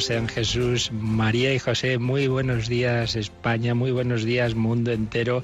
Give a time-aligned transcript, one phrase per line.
[0.00, 1.98] Sean Jesús, María y José.
[1.98, 5.42] Muy buenos días España, muy buenos días mundo entero,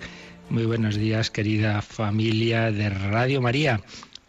[0.50, 3.80] muy buenos días querida familia de Radio María.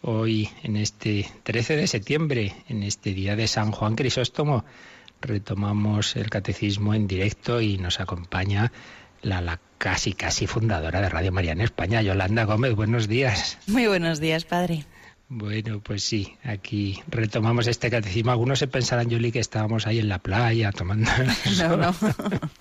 [0.02, 4.64] Hoy en este 13 de septiembre, en este día de San Juan Crisóstomo,
[5.20, 8.72] retomamos el catecismo en directo y nos acompaña
[9.22, 12.74] la, la, casi casi fundadora de Radio María en España, Yolanda Gómez.
[12.74, 13.58] Buenos días.
[13.66, 14.84] Muy buenos días, padre.
[15.36, 18.30] Bueno, pues sí, aquí retomamos este catecismo.
[18.30, 21.10] Algunos se pensarán, Yoli, que estábamos ahí en la playa tomando.
[21.58, 21.94] No, no.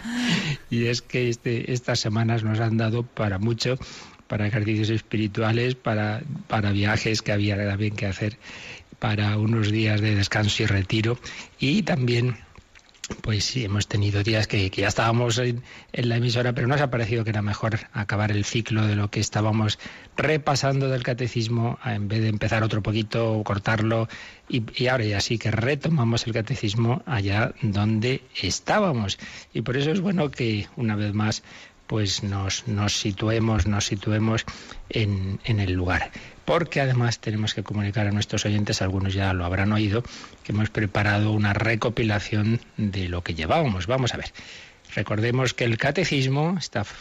[0.71, 3.77] y es que este, estas semanas nos han dado para mucho,
[4.27, 8.39] para ejercicios espirituales, para, para viajes que había también que hacer,
[8.97, 11.19] para unos días de descanso y retiro
[11.59, 12.37] y también
[13.21, 17.23] pues sí, hemos tenido días que, ya estábamos en, la emisora, pero nos ha parecido
[17.23, 19.77] que era mejor acabar el ciclo de lo que estábamos
[20.15, 24.07] repasando del catecismo, en vez de empezar otro poquito, o cortarlo,
[24.47, 29.19] y, y, ahora ya sí que retomamos el catecismo allá donde estábamos.
[29.53, 31.43] Y por eso es bueno que una vez más
[31.93, 34.45] pues nos, nos situemos, nos situemos
[34.89, 36.09] en, el lugar
[36.43, 40.01] porque además tenemos que comunicar a nuestros oyentes, algunos ya lo habrán oído,
[40.43, 43.85] que hemos preparado una recopilación de lo que llevábamos.
[43.85, 44.33] Vamos a ver.
[44.95, 46.57] Recordemos que el catecismo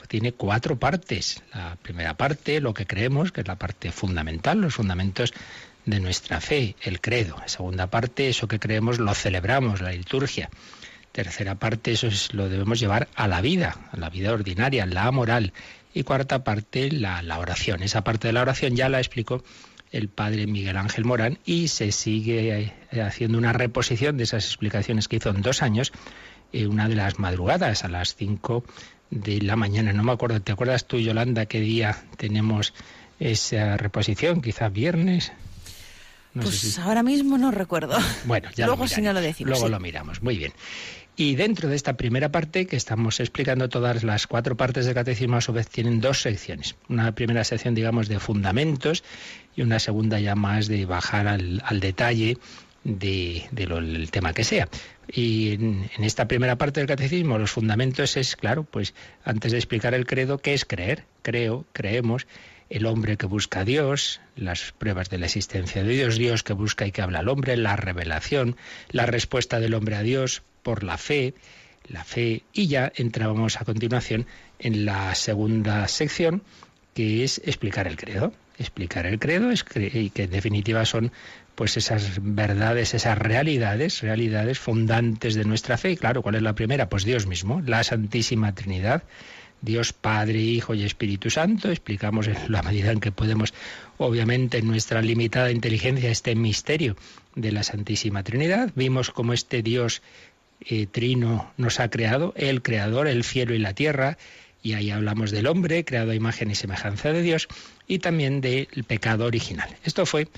[0.08, 1.42] tiene cuatro partes.
[1.54, 5.32] La primera parte, lo que creemos, que es la parte fundamental, los fundamentos
[5.86, 7.38] de nuestra fe, el credo.
[7.38, 10.50] La segunda parte, eso que creemos, lo celebramos, la liturgia.
[11.12, 15.10] Tercera parte, eso es, lo debemos llevar a la vida, a la vida ordinaria, la
[15.10, 15.52] moral.
[15.94, 17.82] Y cuarta parte, la, la oración.
[17.82, 19.44] Esa parte de la oración ya la explicó
[19.92, 25.06] el padre Miguel Ángel Morán y se sigue eh, haciendo una reposición de esas explicaciones
[25.06, 25.92] que hizo en dos años,
[26.52, 28.64] eh, una de las madrugadas a las cinco
[29.10, 29.92] de la mañana.
[29.92, 32.72] No me acuerdo, ¿te acuerdas tú, Yolanda, qué día tenemos
[33.20, 34.40] esa reposición?
[34.40, 35.32] Quizás viernes.
[36.34, 37.98] pues ahora mismo no recuerdo.
[38.24, 39.50] Bueno, ya luego si no lo decimos.
[39.50, 40.22] Luego lo miramos.
[40.22, 40.52] Muy bien.
[41.14, 45.36] Y dentro de esta primera parte, que estamos explicando todas las cuatro partes del catecismo,
[45.36, 46.74] a su vez tienen dos secciones.
[46.88, 49.04] Una primera sección, digamos, de fundamentos
[49.54, 52.38] y una segunda ya más de bajar al, detalle
[52.84, 54.68] de, del tema que sea.
[55.06, 58.94] Y en, en, esta primera parte del catecismo, los fundamentos es, claro, pues
[59.24, 61.04] antes de explicar el credo, ¿qué es creer?
[61.20, 62.26] Creo, creemos,
[62.70, 66.54] el hombre que busca a Dios, las pruebas de la existencia de Dios, Dios que
[66.54, 68.56] busca y que habla al hombre, la revelación,
[68.90, 71.34] la respuesta del hombre a Dios, por la fe,
[71.88, 74.26] la fe, y ya entrábamos a continuación
[74.58, 76.42] en la segunda sección,
[76.94, 78.32] que es explicar el credo.
[78.58, 81.10] Explicar el credo y que en definitiva son
[81.54, 85.92] pues esas verdades, esas realidades, realidades fundantes de nuestra fe.
[85.92, 86.88] Y claro, ¿cuál es la primera?
[86.88, 89.04] Pues Dios mismo, la Santísima Trinidad.
[89.62, 91.70] Dios Padre, Hijo y Espíritu Santo.
[91.70, 93.54] Explicamos en la medida en que podemos,
[93.96, 96.96] obviamente, en nuestra limitada inteligencia, este misterio
[97.36, 98.72] de la Santísima Trinidad.
[98.74, 100.02] Vimos cómo este Dios
[100.68, 104.18] eh, trino nos ha creado, el creador, el cielo y la tierra,
[104.62, 107.48] y ahí hablamos del hombre, creado a imagen y semejanza de Dios,
[107.86, 109.68] y también del pecado original.
[109.84, 110.28] Esto fue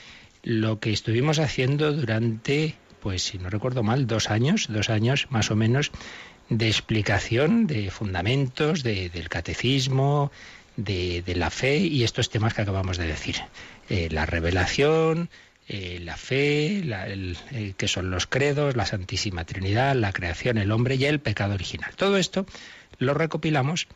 [0.43, 5.51] lo que estuvimos haciendo durante, pues si no recuerdo mal, dos años, dos años más
[5.51, 5.91] o menos,
[6.49, 10.31] de explicación, de fundamentos, del catecismo,
[10.77, 13.37] de, la fe y estos temas que acabamos de decir.
[13.89, 15.31] Eh, la revelación,
[15.67, 16.83] eh, la fe,
[17.77, 21.93] que son los credos, la Santísima Trinidad, la creación, el hombre y el pecado original.
[21.97, 22.45] Todo esto
[22.99, 23.89] lo recopilamos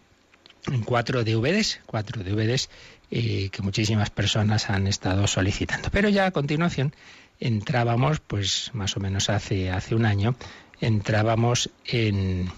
[0.67, 2.71] en cuatro DVDs, cuatro DVDs
[3.11, 5.91] eh, que muchísimas personas han estado solicitando.
[5.91, 6.95] Pero ya a continuación
[7.41, 10.37] entrábamos, pues más o menos hace, hace un año,
[10.81, 12.51] entrábamos en,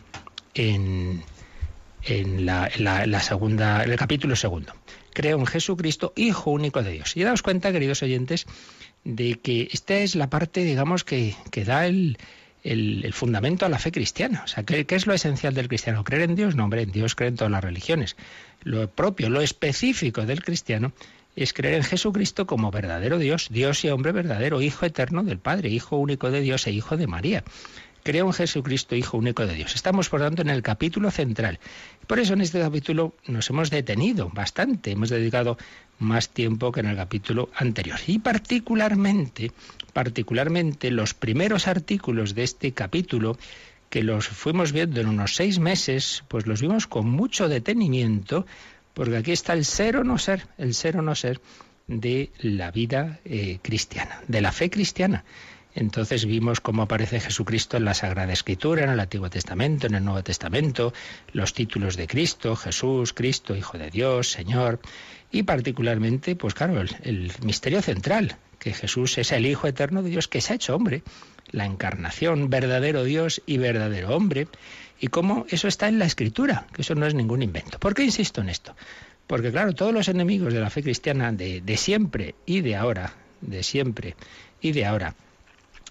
[0.54, 1.22] en,
[2.04, 4.72] en la, la segunda, el capítulo segundo.
[5.12, 7.16] Creo en Jesucristo, Hijo único de Dios.
[7.16, 8.46] Y daos cuenta, queridos oyentes,
[9.04, 12.18] de que esta es la parte, digamos, que, que da el,
[12.62, 14.42] el, fundamento a la fe cristiana.
[14.44, 16.04] O sea, ¿qué, ¿qué, es lo esencial del cristiano?
[16.04, 16.54] ¿Creer en Dios?
[16.54, 18.16] No, hombre, en Dios creen todas las religiones.
[18.62, 20.92] Lo propio, lo específico del cristiano
[21.36, 25.70] es creer en Jesucristo como verdadero Dios, Dios y hombre verdadero, Hijo eterno del Padre,
[25.70, 27.44] Hijo único de Dios e Hijo de María.
[28.02, 29.74] Creo en Jesucristo, Hijo único de Dios.
[29.74, 31.58] Estamos, por tanto, en el capítulo central.
[32.06, 35.58] Por eso en este capítulo nos hemos detenido bastante, hemos dedicado
[35.98, 37.98] más tiempo que en el capítulo anterior.
[38.06, 39.52] Y particularmente,
[39.92, 43.38] particularmente los primeros artículos de este capítulo,
[43.90, 48.46] que los fuimos viendo en unos seis meses, pues los vimos con mucho detenimiento,
[48.94, 51.40] porque aquí está el ser o no ser, el ser o no ser
[51.86, 55.24] de la vida eh, cristiana, de la fe cristiana.
[55.80, 60.04] Entonces vimos cómo aparece Jesucristo en la Sagrada Escritura, en el Antiguo Testamento, en el
[60.04, 60.92] Nuevo Testamento,
[61.32, 64.78] los títulos de Cristo, Jesús, Cristo, Hijo de Dios, Señor,
[65.32, 70.28] y particularmente, pues claro, el, misterio central, que Jesús es el Hijo eterno de Dios
[70.28, 71.02] que se ha hecho hombre,
[71.50, 74.48] la encarnación, verdadero Dios y verdadero hombre,
[75.00, 77.78] y cómo eso está en la Escritura, que eso no es ningún invento.
[77.78, 78.76] ¿Por qué insisto en esto?
[79.26, 83.14] Porque claro, todos los enemigos de la fe cristiana de, de siempre y de ahora,
[83.40, 84.14] de siempre
[84.60, 85.14] y de ahora,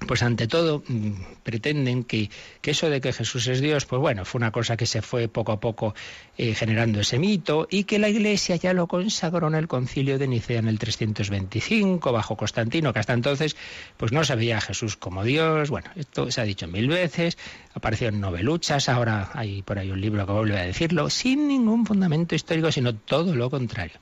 [0.07, 1.11] pues ante todo mm,
[1.43, 2.29] pretenden que,
[2.63, 5.51] eso de que Jesús es Dios, pues bueno, fue una cosa que se fue poco
[5.51, 5.95] a poco
[6.37, 10.27] eh, generando ese mito y que la Iglesia ya lo consagró en el concilio de
[10.27, 13.55] Nicea en el 325 bajo Constantino, que hasta entonces
[13.97, 17.37] pues no se veía a Jesús como Dios, bueno, esto se ha dicho mil veces,
[17.73, 21.85] apareció en noveluchas, ahora hay por ahí un libro que vuelve a decirlo, sin ningún
[21.85, 23.97] fundamento histórico, sino todo lo contrario.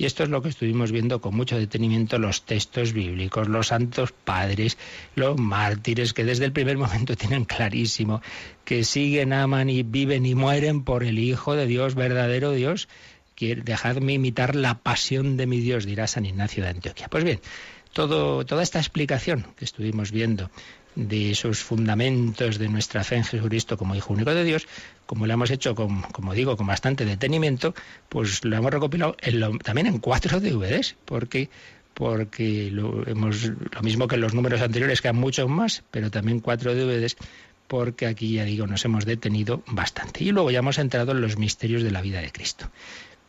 [0.00, 4.12] Y esto es lo que estuvimos viendo con mucho detenimiento los textos bíblicos, los santos
[4.12, 4.78] padres,
[5.14, 8.22] los mártires, que desde el primer momento tienen clarísimo
[8.64, 12.88] que siguen, aman y viven y mueren por el Hijo de Dios, verdadero Dios.
[13.38, 17.08] Dejadme imitar la pasión de mi Dios, dirá San Ignacio de Antioquia.
[17.08, 17.40] Pues bien,
[17.92, 20.50] toda esta explicación que estuvimos viendo
[20.94, 24.66] de esos fundamentos de nuestra fe en Jesucristo como Hijo único de Dios,
[25.06, 27.74] como lo hemos hecho, con, como digo, con bastante detenimiento,
[28.08, 29.16] pues lo hemos recopilado
[29.62, 31.48] también en cuatro DVDs, porque
[31.94, 36.10] porque lo, hemos, lo mismo que en los números anteriores, que han muchos más, pero
[36.10, 37.16] también cuatro DVDs,
[37.66, 40.24] porque aquí ya digo, nos hemos detenido bastante.
[40.24, 42.70] Y luego ya hemos entrado en los misterios de la vida de Cristo.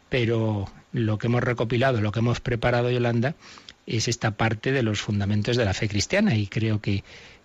[0.10, 3.36] Pero lo que hemos recopilado, lo que hemos preparado, Yolanda,
[3.86, 7.04] es esta parte de los fundamentos de la fe cristiana y creo que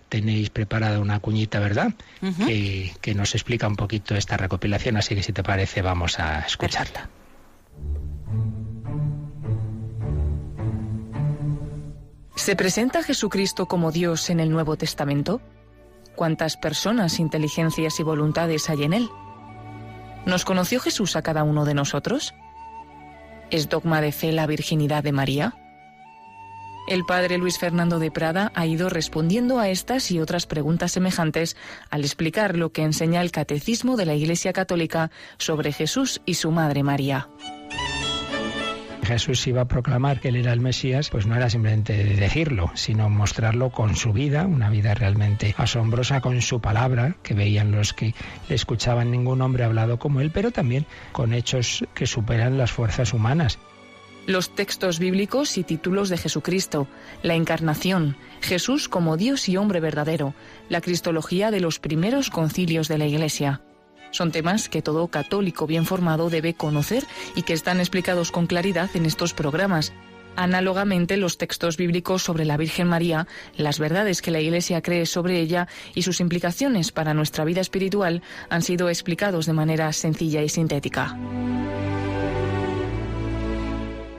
[0.09, 1.93] tenéis preparada una cuñita, ¿verdad?
[2.21, 6.41] que, que, nos explica un poquito esta recopilación, así que si te parece vamos a
[6.41, 7.09] escucharla.
[12.35, 15.41] ¿Se presenta Jesucristo como Dios en el Nuevo Testamento?
[16.15, 19.09] ¿Cuántas personas, inteligencias y voluntades hay en él?
[20.27, 22.35] ¿Nos conoció Jesús a cada uno de nosotros?
[23.51, 25.55] ¿Es dogma de fe la virginidad de María?
[26.87, 31.57] El padre Luis Fernando de Prada ha ido respondiendo a estas y otras preguntas semejantes
[31.91, 36.53] al explicar lo que enseña el Catecismo de la Iglesia Católica sobre Jesús y su
[36.53, 37.29] Madre María.
[39.03, 43.09] Jesús iba a proclamar que él era el Mesías, pues no era simplemente decirlo, sino
[43.09, 48.15] mostrarlo con su vida, una vida realmente asombrosa con su palabra, que veían los que
[48.49, 53.13] le escuchaban ningún hombre hablado como él, pero también con hechos que superan las fuerzas
[53.13, 53.59] humanas
[54.27, 56.89] los textos bíblicos y títulos de Jesucristo,
[57.23, 60.35] la encarnación, Jesús como Dios y hombre verdadero,
[60.69, 63.63] la cristología de los primeros concilios de la Iglesia.
[64.11, 68.91] Son temas que todo católico bien formado debe conocer y que están explicados con claridad
[68.95, 69.93] en estos programas.
[70.37, 73.27] Análogamente, los textos bíblicos sobre la Virgen María,
[73.57, 78.23] las verdades que la Iglesia cree sobre ella y sus implicaciones para nuestra vida espiritual
[78.51, 81.17] han sido explicados de manera sencilla y sintética.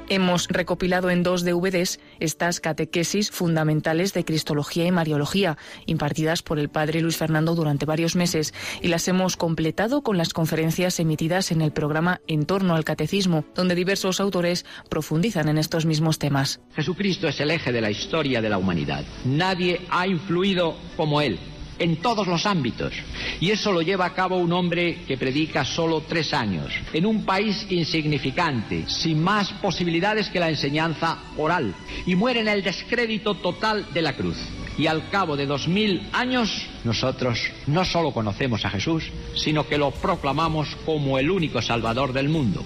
[0.09, 6.69] Hemos recopilado en dos DVDs estas catequesis fundamentales de Cristología y Mariología, impartidas por el
[6.69, 11.61] padre Luis Fernando durante varios meses, y las hemos completado con las conferencias emitidas en
[11.61, 16.61] el programa En torno al Catecismo, donde diversos autores profundizan en estos mismos temas.
[16.73, 19.03] Jesucristo es el eje de la historia de la humanidad.
[19.25, 21.37] Nadie ha influido como Él
[21.79, 22.93] en todos los ámbitos.
[23.39, 27.25] Y eso lo lleva a cabo un hombre que predica solo tres años, en un
[27.25, 31.73] país insignificante, sin más posibilidades que la enseñanza oral,
[32.05, 34.37] y muere en el descrédito total de la cruz.
[34.77, 39.05] Y al cabo de dos mil años, nosotros no solo conocemos a Jesús,
[39.35, 42.63] sino que lo proclamamos como el único Salvador del mundo.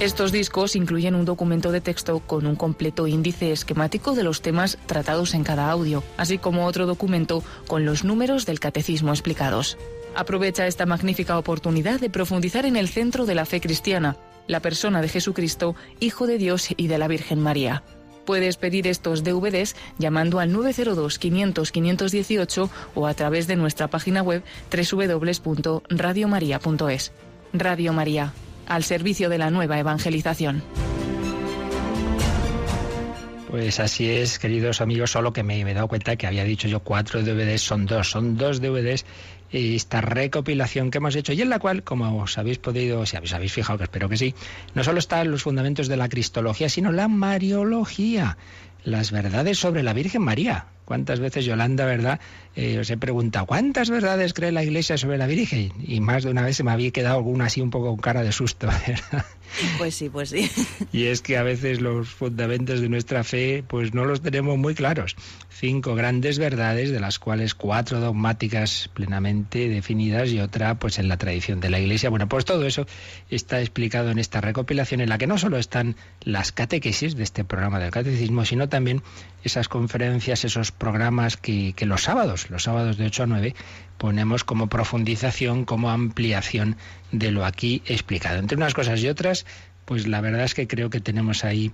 [0.00, 4.78] Estos discos incluyen un documento de texto con un completo índice esquemático de los temas
[4.86, 9.76] tratados en cada audio, así como otro documento con los números del catecismo explicados.
[10.14, 15.02] Aprovecha esta magnífica oportunidad de profundizar en el centro de la fe cristiana, la persona
[15.02, 17.82] de Jesucristo, Hijo de Dios y de la Virgen María.
[18.24, 24.22] Puedes pedir estos DVDs llamando al 902 500 518 o a través de nuestra página
[24.22, 27.12] web www.radiomaria.es.
[27.52, 28.32] Radio María
[28.68, 30.62] al servicio de la nueva evangelización.
[33.50, 36.80] Pues así es, queridos amigos, solo que me, he dado cuenta que había dicho yo
[36.80, 39.06] cuatro DVDs, son dos, son dos DVDs
[39.50, 43.32] esta recopilación que hemos hecho y en la cual, como os habéis podido, si habéis,
[43.32, 44.34] habéis fijado, que espero que sí,
[44.74, 48.36] no solo están los fundamentos de la cristología, sino la mariología,
[48.84, 50.66] las verdades sobre la Virgen María.
[50.88, 52.18] ¿Cuántas veces, Yolanda, verdad?
[52.56, 55.70] Eh, os he preguntado, ¿cuántas verdades cree la Iglesia sobre la Virgen?
[55.86, 58.22] Y más de una vez se me había quedado alguna así un poco con cara
[58.22, 59.26] de susto, ¿verdad?
[59.76, 60.50] Pues sí, pues sí.
[60.92, 64.74] Y es que a veces los fundamentos de nuestra fe pues no los tenemos muy
[64.74, 65.14] claros.
[65.50, 71.18] Cinco grandes verdades, de las cuales cuatro dogmáticas plenamente definidas y otra pues en la
[71.18, 72.08] tradición de la Iglesia.
[72.08, 72.86] Bueno, pues todo eso
[73.28, 77.44] está explicado en esta recopilación en la que no solo están las catequesis de este
[77.44, 79.02] programa del catecismo, sino también
[79.44, 83.54] esas conferencias, esos programas que, los sábados, los sábados de 8 a 9,
[83.96, 86.76] ponemos como profundización, como ampliación
[87.12, 88.38] de lo aquí explicado.
[88.38, 89.46] Entre unas cosas y otras,
[89.84, 91.72] pues la verdad es que creo que tenemos ahí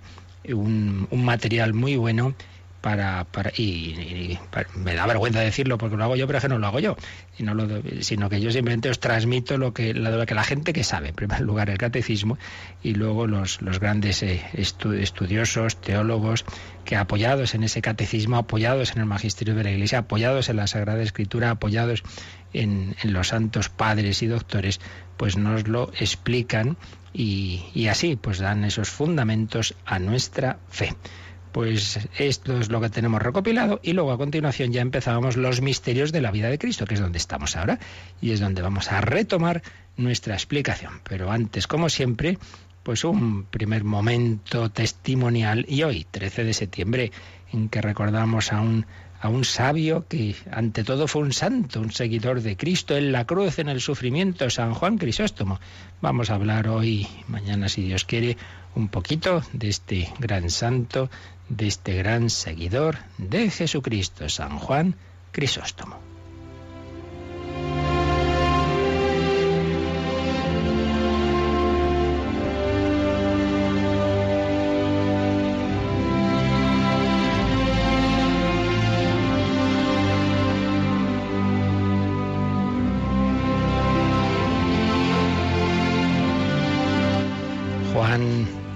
[0.49, 2.35] un, un material muy bueno
[2.84, 4.38] para, para y,
[4.74, 6.96] me da vergüenza decirlo porque lo hago yo, pero es que no lo hago yo,
[7.34, 7.66] sino, lo,
[8.02, 11.14] sino que yo simplemente os transmito lo que, lo que la gente que sabe, en
[11.14, 12.36] primer lugar el catecismo
[12.82, 16.44] y luego los, los grandes eh, estudiosos, teólogos,
[16.84, 20.66] que apoyados en ese catecismo, apoyados en el magisterio de la Iglesia, apoyados en la
[20.66, 22.02] Sagrada Escritura, apoyados
[22.52, 24.78] en, en los santos padres y doctores,
[25.16, 26.76] pues nos lo explican
[27.14, 30.94] y, y así pues dan esos fundamentos a nuestra fe.
[31.54, 36.11] Pues esto es lo que tenemos recopilado y luego a continuación ya empezábamos los misterios
[36.11, 37.78] de la vida de Cristo, que es donde estamos ahora
[38.20, 39.62] y es donde vamos a retomar
[39.96, 40.94] nuestra explicación.
[41.08, 42.38] Pero antes, como siempre,
[42.82, 47.12] pues un primer momento testimonial y hoy, 13 de septiembre,
[47.52, 48.84] en que recordamos a un
[49.20, 53.25] a un sabio que ante todo fue un santo, un seguidor de Cristo en la
[53.25, 55.61] cruz, en el sufrimiento, San Juan Crisóstomo.
[56.02, 58.37] Vamos a hablar hoy, mañana si Dios quiere,
[58.74, 61.10] un poquito de este gran santo,
[61.48, 64.96] de este gran seguidor de Jesucristo, San Juan
[65.32, 66.13] Crisóstomo.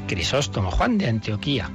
[0.09, 1.71] Crisóstomo, Juan de Antioquía,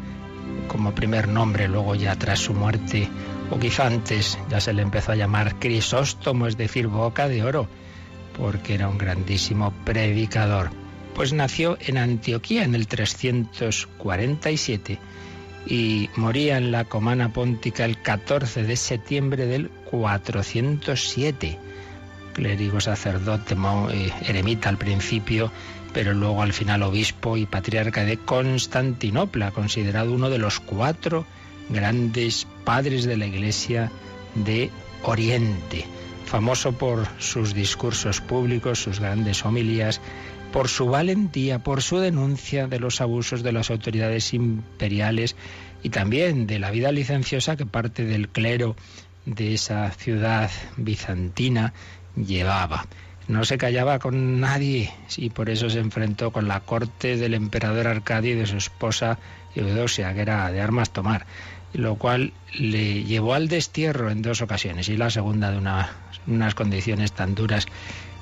[0.67, 3.07] como primer nombre, luego ya tras su muerte,
[3.49, 7.69] o quizá antes, ya se le empezó a llamar Crisóstomo, es decir, boca de oro,
[8.37, 10.71] porque era un grandísimo predicador.
[11.15, 14.99] Pues nació en Antioquía en el 347
[15.67, 21.59] y moría en la Comana Póntica el 14 de septiembre del 407.
[22.33, 23.55] Clérigo, sacerdote,
[23.91, 25.51] eh, eremita al principio,
[25.93, 31.25] pero luego al final obispo y patriarca de Constantinopla, considerado uno de los cuatro
[31.69, 33.91] grandes padres de la Iglesia
[34.35, 34.71] de
[35.03, 35.85] Oriente,
[36.25, 40.01] famoso por sus discursos públicos, sus grandes homilías,
[40.51, 45.35] por su valentía, por su denuncia de los abusos de las autoridades imperiales
[45.81, 48.75] y también de la vida licenciosa que parte del clero
[49.25, 51.73] de esa ciudad bizantina
[52.15, 52.85] llevaba
[53.27, 57.87] no se callaba con nadie y por eso se enfrentó con la corte del emperador
[57.87, 59.17] Arcadio y de su esposa
[59.55, 61.25] Eudosia, que era de armas tomar,
[61.73, 65.57] lo cual le llevó al destierro en dos ocasiones y la segunda de
[66.27, 67.67] unas condiciones tan duras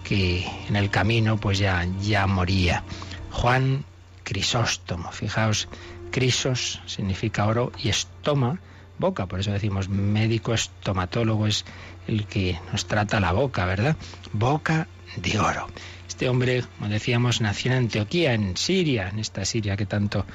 [0.04, 2.84] que en el camino pues ya, ya moría.
[3.32, 3.86] Juan
[4.24, 5.68] Crisóstomo, fijaos,
[6.12, 8.60] Crisos significa oro y estoma,
[9.00, 11.66] boca, por eso decimos médico estomatólogo es
[12.08, 13.96] el que nos trata la boca, ¿verdad?
[14.34, 15.68] Boca de oro.
[16.08, 20.26] Este hombre, como decíamos, nació en Antioquía, en Siria, en esta Siria que tanto,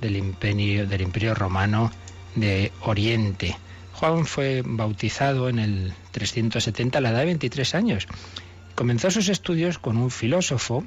[0.02, 1.92] del imperio, del imperio romano
[2.36, 3.58] de Oriente.
[3.94, 8.08] Juan fue bautizado en el 370 a la edad de 23 años.
[8.74, 10.86] Comenzó sus estudios con un filósofo,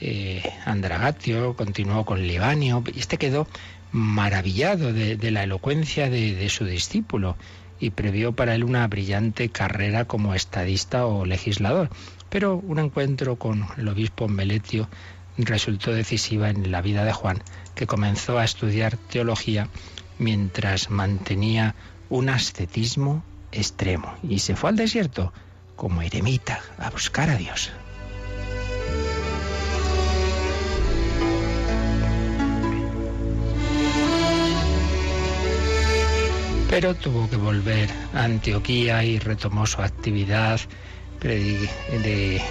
[0.00, 3.48] eh, Andragatio, continuó con Libanio, y este quedó
[3.90, 7.36] maravillado de, la elocuencia de, de, su discípulo
[7.80, 11.90] y previó para él una brillante carrera como estadista o legislador.
[12.30, 14.88] Pero un encuentro con el obispo Meletio
[15.38, 17.42] resultó decisiva en la vida de Juan,
[17.74, 19.68] que comenzó a estudiar teología
[20.18, 21.74] mientras mantenía
[22.08, 25.32] un ascetismo extremo y se fue al desierto
[25.76, 27.70] como eremita a buscar a Dios.
[36.72, 40.58] pero tuvo que volver a Antioquía y retomó su actividad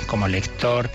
[0.08, 0.91] como lector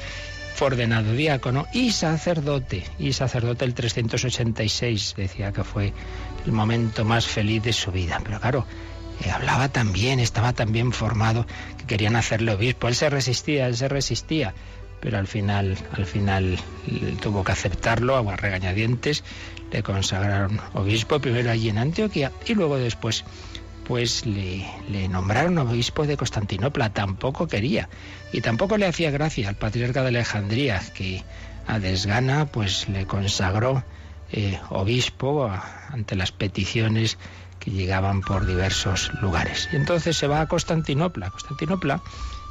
[0.54, 2.84] fue ordenado diácono y sacerdote.
[2.98, 5.92] Y sacerdote el 386 decía que fue
[6.46, 8.20] el momento más feliz de su vida.
[8.24, 8.64] Pero claro,
[9.30, 11.46] hablaba tan bien, estaba tan bien formado
[11.78, 12.88] que querían hacerle obispo.
[12.88, 14.54] Él se resistía, él se resistía.
[15.00, 16.58] Pero al final, al final
[17.20, 19.24] tuvo que aceptarlo a regañadientes.
[19.70, 23.24] Le consagraron obispo primero allí en Antioquía y luego después
[23.84, 26.92] pues le, le, nombraron obispo de Constantinopla.
[26.92, 27.88] Tampoco quería.
[28.32, 31.22] Y tampoco le hacía gracia al patriarca de Alejandría, que
[31.66, 33.84] a desgana pues le consagró
[34.32, 35.48] eh, obispo
[35.90, 37.16] ante las peticiones
[37.70, 39.68] llegaban por diversos lugares.
[39.72, 41.30] Y entonces se va a Constantinopla.
[41.30, 42.00] Constantinopla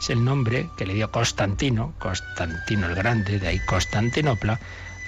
[0.02, 4.60] es el nombre que le dio Constantino, Constantino el Grande, de ahí Constantinopla,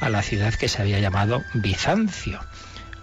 [0.02, 2.40] a la ciudad que se había llamado Bizancio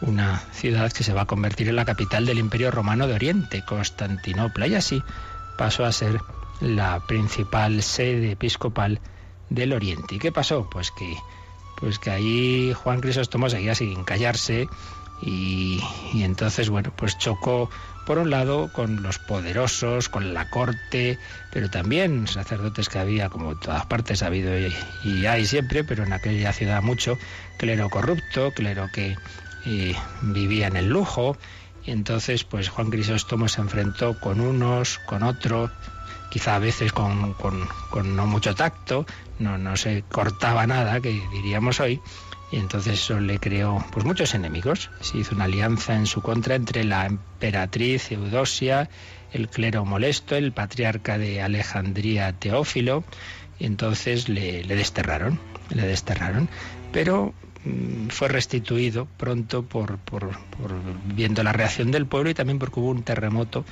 [0.00, 3.64] una ciudad que se va a convertir en la capital del Imperio Romano de Oriente,
[3.64, 5.02] Constantinopla, y así
[5.56, 6.20] pasó a ser
[6.60, 9.00] la principal sede episcopal
[9.50, 10.16] del Oriente.
[10.16, 10.68] ¿Y qué pasó?
[10.70, 11.16] Pues que,
[11.76, 14.68] pues que ahí Juan Crisóstomo seguía sin callarse
[15.20, 15.80] y,
[16.14, 17.70] entonces, bueno, pues chocó
[18.04, 21.18] por un lado con los poderosos, con la corte,
[21.50, 26.04] pero también sacerdotes que había, como en todas partes ha habido y, hay siempre, pero
[26.04, 27.18] en aquella ciudad mucho,
[27.56, 29.16] clero corrupto, clero que
[29.64, 31.38] y vivía en el lujo.
[31.86, 35.70] Y entonces, pues Juan Crisóstomo se enfrentó con unos, con otros,
[36.34, 39.06] quizá a veces con, con, con, no mucho tacto,
[39.38, 42.00] no, no se cortaba nada, que diríamos hoy,
[42.50, 44.90] y entonces eso le creó pues muchos enemigos.
[45.00, 48.90] Se hizo una alianza en su contra entre la emperatriz Eudosia,
[49.32, 53.04] el clero molesto, el patriarca de Alejandría Teófilo,
[53.60, 55.38] y entonces le, le desterraron,
[55.70, 56.48] le desterraron.
[56.90, 57.32] Pero
[57.64, 60.30] Mm, fue restituido pronto por, por,
[61.14, 63.64] viendo la reacción del pueblo y también porque hubo un terremoto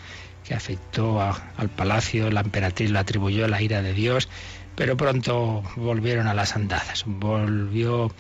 [0.45, 4.29] que afectó al palacio, la emperatriz lo atribuyó a la ira de Dios,
[4.77, 7.05] pero pronto volvieron a las andadas.
[7.07, 8.13] Volvió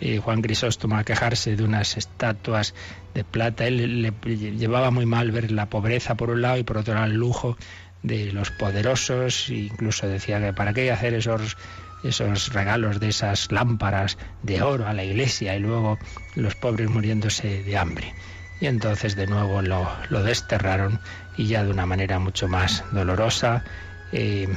[0.00, 2.74] eh, Juan Crisóstomo a quejarse de unas estatuas
[3.14, 3.66] de plata.
[3.66, 7.06] Él le, llevaba muy mal ver la pobreza por un lado y por otro lado
[7.06, 7.56] el lujo
[8.02, 11.56] de los poderosos, e incluso decía que para qué hacer esos
[12.04, 15.98] esos regalos de esas lámparas de oro a la iglesia y luego
[16.34, 18.14] los pobres muriéndose de hambre.
[18.60, 21.00] Y entonces de nuevo lo, desterraron
[21.36, 23.64] y ya de una manera mucho más dolorosa,
[24.12, 24.48] eh,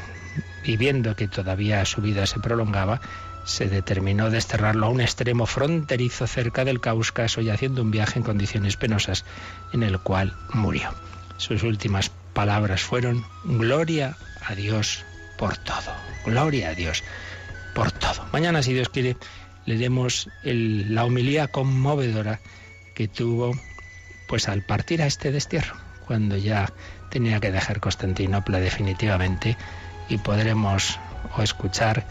[0.63, 3.01] y viendo que todavía su vida se prolongaba,
[3.45, 8.23] se determinó desterrarlo a un extremo fronterizo cerca del Cáucaso y haciendo un viaje en
[8.23, 9.25] condiciones penosas
[9.73, 10.93] en el cual murió.
[11.37, 15.03] Sus últimas palabras fueron, Gloria a Dios
[15.37, 15.93] por todo.
[16.25, 17.03] Gloria a Dios
[17.73, 18.25] por todo.
[18.31, 19.17] Mañana, si Dios quiere,
[19.65, 22.39] le demos la humildad conmovedora
[22.93, 23.53] que tuvo
[24.29, 26.71] pues al partir a este destierro, cuando ya
[27.09, 29.57] tenía que dejar Constantinopla definitivamente
[30.07, 30.99] y podremos
[31.35, 32.05] o escuchar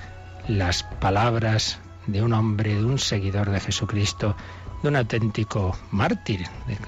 [0.49, 1.79] las palabras
[2.09, 4.37] de un hombre, de un seguidor de Jesucristo,
[4.83, 6.45] de un auténtico mártir,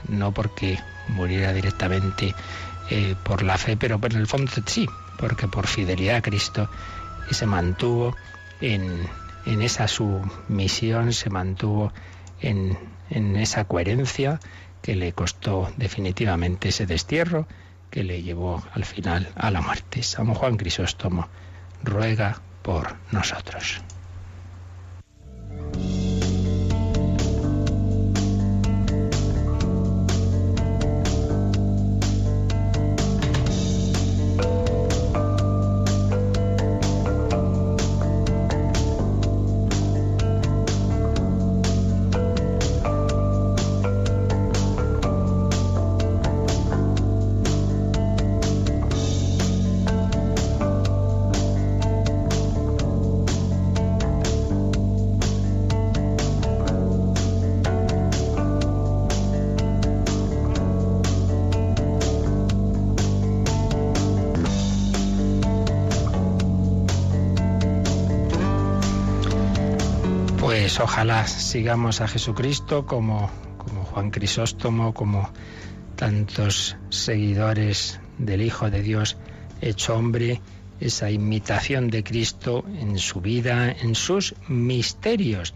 [0.08, 2.34] no porque muriera directamente
[2.90, 6.68] eh, por la fe, pero en el fondo sí, porque por fidelidad a Cristo
[7.30, 8.16] y se mantuvo
[8.60, 9.08] en,
[9.46, 11.92] esa su misión, se mantuvo
[12.40, 12.76] en,
[13.10, 14.40] en esa coherencia
[14.82, 17.46] que le costó definitivamente ese destierro
[17.90, 20.02] que le llevó al final a la muerte.
[20.02, 21.28] San Juan Crisóstomo
[21.82, 23.80] ruega por nosotros.
[71.50, 75.28] Sigamos a Jesucristo como, como Juan Crisóstomo, como
[75.96, 79.16] tantos seguidores del Hijo de Dios
[79.60, 80.40] hecho hombre,
[80.78, 85.52] esa imitación de Cristo en su vida, en sus misterios.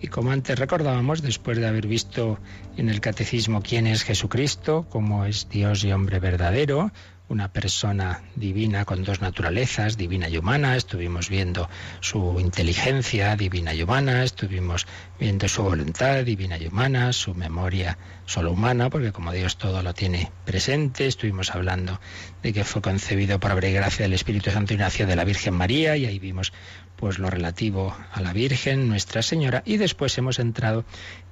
[0.00, 2.38] Y como antes recordábamos, después de haber visto
[2.76, 6.92] en el catecismo quién es Jesucristo, cómo es Dios y hombre verdadero,
[7.32, 10.76] una persona divina con dos naturalezas, divina y humana.
[10.76, 11.68] Estuvimos viendo
[12.00, 14.86] su inteligencia divina y humana, estuvimos
[15.18, 19.94] viendo su voluntad divina y humana, su memoria solo humana, porque como Dios todo lo
[19.94, 22.00] tiene presente, estuvimos hablando
[22.42, 25.24] de que fue concebido por obra y gracia del Espíritu Santo y nació de la
[25.24, 26.52] Virgen María, y ahí vimos
[26.96, 30.84] pues lo relativo a la Virgen, Nuestra Señora, y después hemos entrado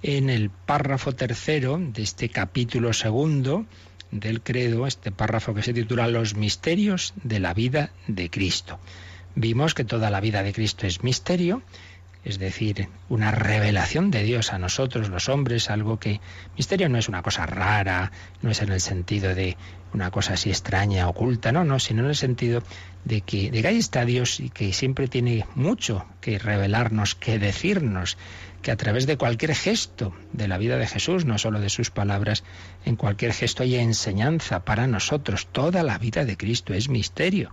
[0.03, 3.67] en el párrafo tercero de este capítulo segundo,
[4.11, 8.79] del credo, este párrafo que se titula Los misterios de la vida de Cristo.
[9.35, 11.63] Vimos que toda la vida de Cristo es misterio,
[12.25, 16.21] es decir, una revelación de Dios a nosotros los hombres, algo que
[16.57, 19.57] misterio no es una cosa rara, no es en el sentido de
[19.93, 22.63] una cosa así extraña, oculta, no, no, sino en el sentido
[23.05, 28.17] de que, de ahí está Dios y que siempre tiene mucho que revelarnos, que decirnos,
[28.63, 31.91] que a través de cualquier gesto de la vida de Jesús, no solo de sus
[31.91, 32.45] palabras,
[32.85, 35.49] en cualquier gesto hay enseñanza para nosotros.
[35.51, 37.53] Toda la vida de Cristo es misterio.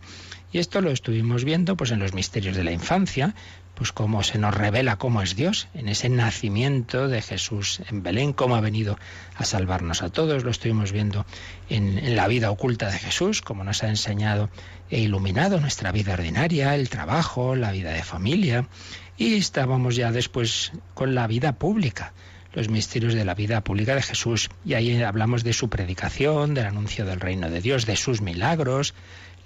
[0.51, 3.35] Y esto lo estuvimos viendo pues en los misterios de la infancia,
[3.77, 8.33] pues cómo se nos revela cómo es Dios, en ese nacimiento de Jesús en Belén,
[8.33, 8.97] cómo ha venido
[9.35, 11.27] a salvarnos a todos, lo estuvimos viendo
[11.69, 14.49] en, la vida oculta de Jesús, cómo nos ha enseñado
[14.89, 18.67] e iluminado nuestra vida ordinaria, el trabajo, la vida de familia,
[19.15, 22.13] y estábamos ya después con la vida pública,
[22.53, 24.49] los misterios de la vida pública de Jesús.
[24.65, 28.95] Y ahí hablamos de su predicación, del anuncio del reino de Dios, de sus milagros,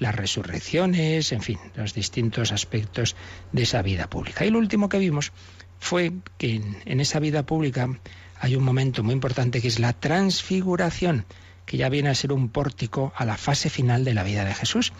[0.01, 3.15] las resurrecciones, en fin, los distintos aspectos
[3.51, 4.43] de esa vida pública.
[4.43, 5.31] Y lo último que vimos
[5.79, 7.87] fue que en, esa vida pública
[8.39, 11.25] hay un momento muy importante que es la transfiguración,
[11.67, 14.55] que ya viene a ser un pórtico a la fase final de la vida de
[14.55, 14.91] Jesús.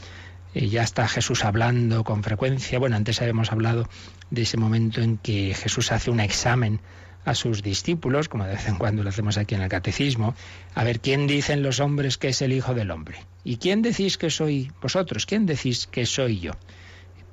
[0.54, 2.78] Y ya está Jesús hablando con frecuencia.
[2.78, 3.90] Bueno, antes habíamos hablado
[4.30, 6.80] de ese momento en que Jesús hace un examen
[7.26, 10.36] a sus discípulos, como de vez en cuando lo hacemos aquí en el catecismo,
[10.74, 13.20] a ver quién dicen los hombres que es el Hijo del Hombre.
[13.44, 15.26] ¿Y quién decís que soy vosotros?
[15.26, 16.54] ¿Quién decís que soy yo?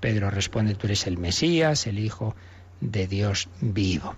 [0.01, 2.37] Pedro responde, tú eres el Mesías, el Hijo
[2.81, 4.15] de Dios vivo.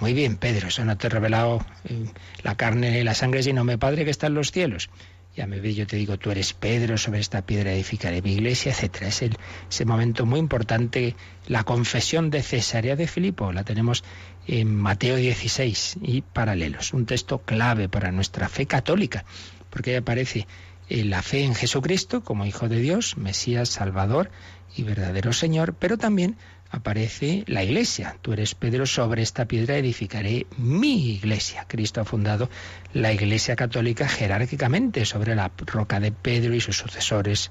[0.00, 2.06] Muy bien, Pedro, eso no te he revelado eh,
[2.44, 4.88] la carne y la sangre, sino mi Padre que está en los cielos
[5.36, 8.72] ya me ve, yo te digo, tú eres Pedro, sobre esta piedra edificaré mi iglesia,
[8.72, 9.08] etcétera.
[9.08, 9.36] Es el,
[9.70, 11.14] ese momento muy importante,
[11.46, 14.02] la confesión de Cesarea de Filipo, la tenemos
[14.46, 19.26] en Mateo 16 y paralelos, un texto clave para nuestra fe católica,
[19.68, 20.46] porque ahí aparece
[20.88, 24.30] eh, la fe en Jesucristo como Hijo de Dios, Mesías, Salvador
[24.74, 26.36] y verdadero Señor, pero también
[26.70, 28.16] aparece la iglesia.
[28.22, 31.64] Tú eres Pedro, sobre esta piedra edificaré mi iglesia.
[31.68, 32.50] Cristo ha fundado
[32.92, 37.50] la iglesia católica jerárquicamente sobre la roca de Pedro y sus sucesores.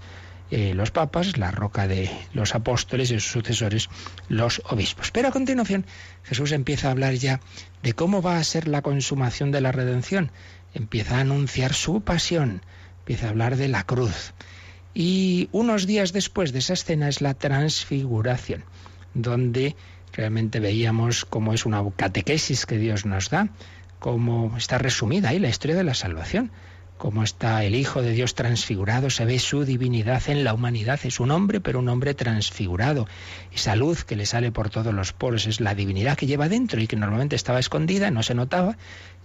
[0.51, 3.89] Eh, los papas, la roca de los apóstoles y sus sucesores,
[4.30, 5.10] los obispos.
[5.12, 5.86] Pero a continuación
[6.23, 7.39] Jesús empieza a hablar ya
[7.82, 10.32] de cómo va a ser la consumación de la redención.
[10.75, 12.62] Empieza a anunciar su pasión,
[12.99, 14.34] empieza a hablar de la cruz.
[14.93, 18.63] Y unos días después de esa escena es la transfiguración
[19.15, 19.75] donde
[20.13, 23.49] realmente veíamos cómo es una catequesis que Dios nos da,
[23.99, 26.51] cómo está resumida ahí la historia de la salvación,
[26.97, 31.19] cómo está el Hijo de Dios transfigurado, se ve su divinidad en la humanidad, es
[31.19, 33.08] un hombre, pero un hombre transfigurado.
[33.54, 36.80] Esa luz que le sale por todos los poros es la divinidad que lleva dentro
[36.80, 38.78] y que normalmente estaba escondida, no se notaba,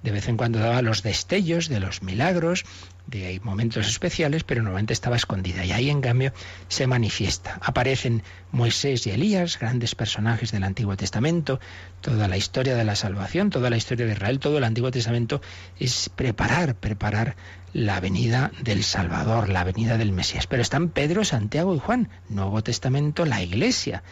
[0.02, 2.64] de vez en cuando daba los destellos de los milagros,
[3.10, 5.64] de momentos especiales, pero normalmente estaba escondida.
[5.64, 6.32] Y ahí, en cambio,
[6.68, 7.58] se manifiesta.
[7.60, 11.60] Aparecen Moisés y Elías, grandes personajes del Antiguo Testamento,
[12.00, 15.40] toda la historia de la salvación, toda la historia de Israel, todo el Antiguo Testamento
[15.78, 17.36] es preparar, preparar
[17.72, 20.46] la venida del Salvador, la venida del Mesías.
[20.46, 24.02] Pero están Pedro, Santiago y Juan, Nuevo Testamento, la Iglesia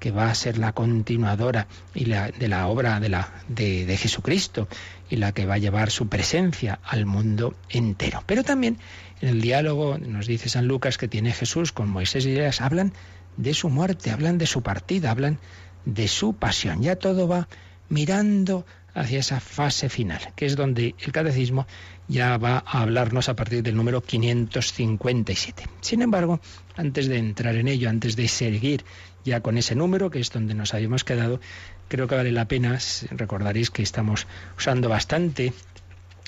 [0.00, 3.96] que va a ser la continuadora y la, de la obra de, la, de, de
[3.98, 4.66] Jesucristo
[5.10, 8.22] y la que va a llevar su presencia al mundo entero.
[8.26, 8.78] Pero también
[9.20, 12.92] en el diálogo nos dice San Lucas que tiene Jesús con Moisés y Elías, hablan
[13.36, 15.38] de su muerte, hablan de su partida, hablan
[15.84, 16.82] de su pasión.
[16.82, 17.48] Ya todo va
[17.88, 21.66] mirando hacia esa fase final, que es donde el catecismo
[22.08, 25.64] ya va a hablarnos a partir del número 557.
[25.80, 26.40] Sin embargo,
[26.76, 28.84] antes de entrar en ello, antes de seguir
[29.24, 31.40] ya con ese número, que es donde nos habíamos quedado,
[31.88, 32.78] creo que vale la pena,
[33.10, 34.26] recordaréis que estamos
[34.56, 35.52] usando bastante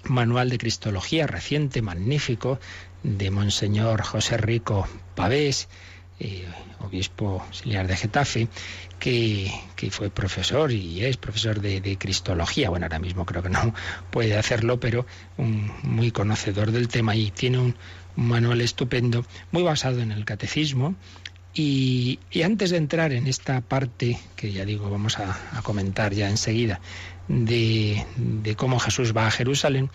[0.05, 2.59] manual de Cristología reciente, magnífico,
[3.03, 5.69] de Monseñor José Rico Pavés,
[6.23, 6.47] eh,
[6.79, 8.49] obispo auxiliar de Getafe,
[8.99, 9.51] que,
[9.91, 12.71] fue profesor y es profesor de, Cristología.
[12.71, 13.75] Bueno, ahora mismo creo que no
[14.11, 15.05] puede hacerlo, pero
[15.37, 17.75] un, muy conocedor del tema y tiene un,
[18.15, 20.95] manual estupendo, muy basado en el catecismo.
[21.55, 26.81] Y, antes de entrar en esta parte, que ya digo, vamos a, comentar ya enseguida,
[27.27, 29.91] de, de cómo Jesús va a Jerusalén,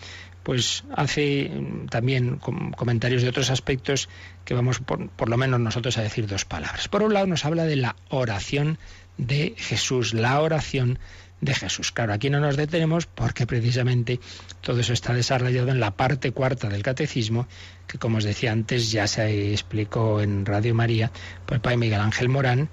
[0.48, 4.08] pues hace mm, también comentarios de otros aspectos
[4.46, 6.88] que vamos por, lo menos nosotros a decir dos palabras.
[6.88, 8.78] Por un lado nos habla de la oración
[9.18, 11.00] de Jesús, la oración
[11.42, 11.92] de Jesús.
[11.92, 14.20] Claro, aquí no nos detenemos porque precisamente
[14.62, 17.46] todo eso está desarrollado en la parte cuarta del catecismo,
[17.86, 21.12] que como os decía antes ya se explicó en Radio María
[21.44, 22.70] por el Padre Miguel Ángel Morán,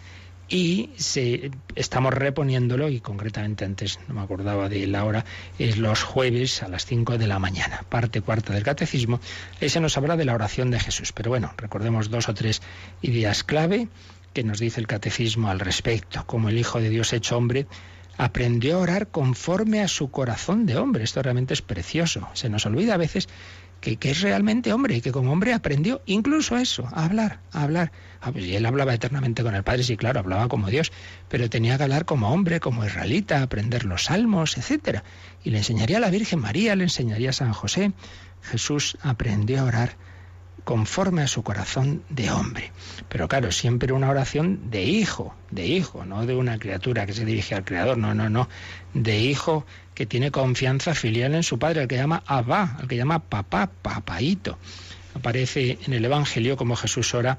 [0.47, 5.25] y se, estamos reponiéndolo, y concretamente antes no me acordaba de la hora,
[5.57, 9.19] es los jueves a las 5 de la mañana, parte cuarta del catecismo,
[9.61, 11.11] ahí se nos habla de la oración de Jesús.
[11.11, 12.61] Pero bueno, recordemos dos o tres
[13.01, 13.87] ideas clave
[14.33, 17.67] que nos dice el catecismo al respecto, como el Hijo de Dios hecho hombre
[18.17, 21.03] aprendió a orar conforme a su corazón de hombre.
[21.03, 22.27] Esto realmente es precioso.
[22.33, 23.27] Se nos olvida a veces
[23.81, 27.91] que, es realmente hombre y que como hombre aprendió incluso eso, a hablar, a hablar.
[28.25, 30.91] Ah, pues, y él hablaba eternamente con el Padre, sí, claro, hablaba como Dios,
[31.29, 35.03] pero tenía que hablar como hombre, como israelita, aprender los salmos, etcétera.
[35.43, 37.91] Y le enseñaría a la Virgen María, le enseñaría a San José.
[38.41, 39.97] Jesús aprendió a orar
[40.63, 42.71] conforme a su corazón de hombre.
[43.09, 47.25] Pero claro, siempre una oración de hijo, de hijo, no de una criatura que se
[47.25, 48.49] dirige al Creador, no, no, no,
[48.95, 52.97] de hijo que tiene confianza filial en su padre, el que llama Abba, el que
[52.97, 54.57] llama papá, papaito.
[55.13, 57.37] Aparece en el Evangelio como Jesús ora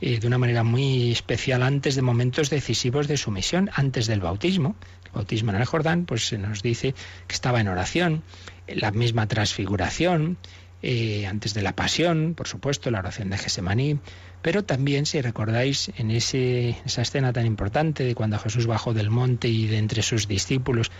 [0.00, 4.20] eh, de una manera muy especial antes de momentos decisivos de su misión, antes del
[4.20, 4.76] bautismo.
[5.06, 6.94] El bautismo en el Jordán, pues se nos dice
[7.26, 8.22] que estaba en oración,
[8.66, 10.36] la misma transfiguración,
[10.82, 13.98] eh, antes de la pasión, por supuesto, la oración de Gesemaní,
[14.42, 19.10] pero también, si recordáis, en ese, esa escena tan importante de cuando Jesús bajó del
[19.10, 20.92] monte y de entre sus discípulos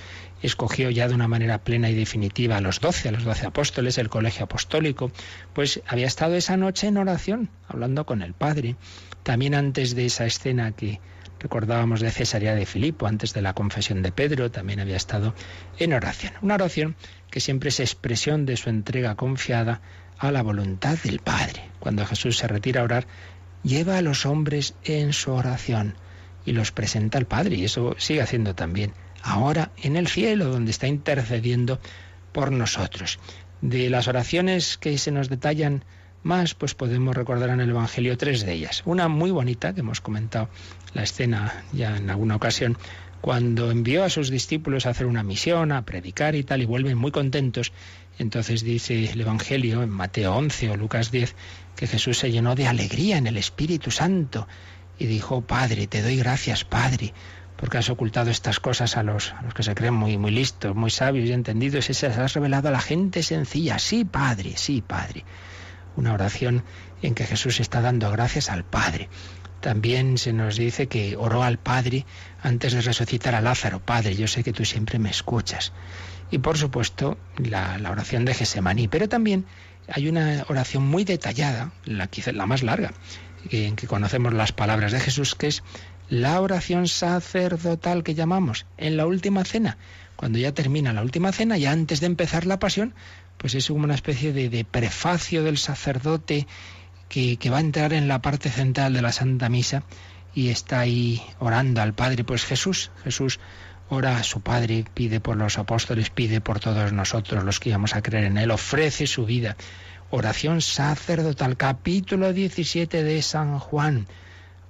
[0.42, 3.98] escogió ya de una manera plena y definitiva a los doce, a los doce apóstoles,
[3.98, 5.12] el colegio apostólico,
[5.52, 8.76] pues había estado esa noche en oración, hablando con el Padre.
[9.22, 11.00] También antes de esa escena que
[11.38, 15.34] recordábamos de Cesarea de Filipo, antes de la confesión de Pedro, también había estado
[15.78, 16.32] en oración.
[16.42, 16.96] Una oración
[17.36, 19.82] que siempre es expresión de su entrega confiada
[20.16, 21.68] a la voluntad del Padre.
[21.80, 23.06] Cuando Jesús se retira a orar,
[23.62, 25.96] lleva a los hombres en su oración
[26.46, 30.70] y los presenta al Padre, y eso sigue haciendo también ahora en el cielo, donde
[30.70, 31.78] está intercediendo
[32.32, 33.18] por nosotros.
[33.60, 35.84] De las oraciones que se nos detallan
[36.22, 38.82] más, pues podemos recordar en el Evangelio tres de ellas.
[38.86, 40.48] Una muy bonita, que hemos comentado
[40.94, 42.78] la escena ya en alguna ocasión,
[43.20, 46.98] cuando envió a sus discípulos a hacer una misión, a predicar y tal, y vuelven
[46.98, 47.72] muy contentos.
[48.18, 51.34] Entonces dice el Evangelio en Mateo 11 o Lucas 10
[51.76, 54.48] que Jesús se llenó de alegría en el Espíritu Santo
[54.98, 57.12] y dijo, Padre, te doy gracias, Padre,
[57.56, 60.74] porque has ocultado estas cosas a los, a los que se creen muy, muy listos,
[60.74, 63.78] muy sabios y entendidos, y se las has revelado a la gente sencilla.
[63.78, 65.24] Sí, Padre, sí, Padre.
[65.96, 66.64] Una oración
[67.02, 69.08] en que Jesús está dando gracias al Padre.
[69.60, 72.06] También se nos dice que oró al Padre
[72.42, 73.80] antes de resucitar a Lázaro.
[73.80, 75.72] Padre, yo sé que tú siempre me escuchas.
[76.30, 78.88] Y por supuesto, la, oración de Gesemaní.
[78.88, 79.46] Pero también
[79.88, 82.92] hay una oración muy detallada, la, la más larga,
[83.50, 85.62] en que conocemos las palabras de Jesús, que es
[86.08, 89.78] la oración sacerdotal que llamamos en la última cena.
[90.16, 92.94] Cuando ya termina la última cena, ya antes de empezar la pasión,
[93.36, 96.46] pues es como una especie de, de prefacio del sacerdote
[97.08, 99.82] que, va a entrar en la parte central de la Santa Misa
[100.34, 102.24] y está ahí orando al Padre.
[102.24, 103.38] Pues Jesús, Jesús
[103.88, 107.94] ora a su Padre, pide por los apóstoles, pide por todos nosotros los que íbamos
[107.94, 109.56] a creer en Él, ofrece su vida.
[110.10, 114.06] Oración sacerdotal, capítulo 17 de San Juan.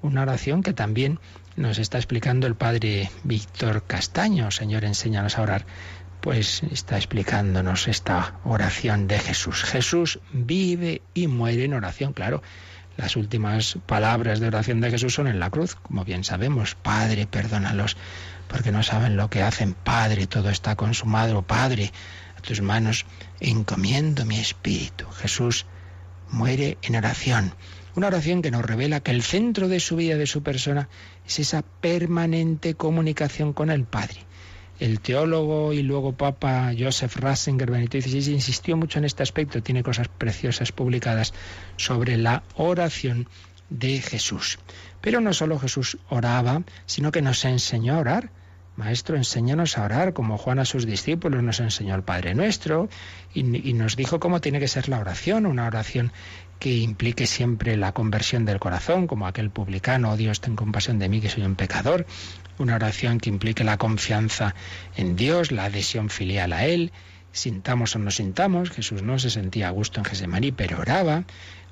[0.03, 1.19] Una oración que también
[1.57, 4.51] nos está explicando el Padre Víctor Castaño.
[4.51, 5.67] Señor, enséñanos a orar
[6.27, 9.63] pues está explicándonos esta oración de Jesús.
[9.63, 12.43] Jesús vive y muere en oración, claro.
[12.97, 16.75] Las últimas palabras de oración de Jesús son en la cruz, como bien sabemos.
[16.75, 17.97] Padre, perdónalos,
[18.49, 19.75] porque no saben lo que hacen.
[19.75, 21.43] Padre, todo está consumado.
[21.43, 21.93] Padre,
[22.37, 23.07] a tus manos
[23.39, 25.07] encomiendo mi espíritu.
[25.13, 25.65] Jesús
[26.29, 27.55] muere en oración.
[27.95, 30.89] Una oración que nos revela que el centro de su vida, de su persona,
[31.25, 34.26] es esa permanente comunicación con el Padre.
[34.79, 39.83] El teólogo y luego Papa Joseph Ratzinger, Benito XVI, insistió mucho en este aspecto, tiene
[39.83, 41.33] cosas preciosas publicadas
[41.77, 43.27] sobre la oración
[43.71, 44.59] de Jesús.
[45.01, 48.31] Pero no solo Jesús oraba, sino que nos enseñó a orar.
[48.77, 52.91] Maestro, enséñanos a orar, como Juan a sus discípulos nos enseñó el Padre Nuestro,
[53.33, 56.13] y, y, nos dijo cómo tiene que ser la oración, una oración
[56.59, 61.09] que implique siempre la conversión del corazón, como aquel publicano, oh Dios, ten compasión de
[61.09, 62.05] mí que soy un pecador,
[62.59, 64.55] una oración que implique la confianza
[64.97, 66.93] en Dios, la adhesión filial a Él,
[67.33, 71.25] sintamos o no sintamos, Jesús no se sentía a gusto en Gesemaní, pero oraba,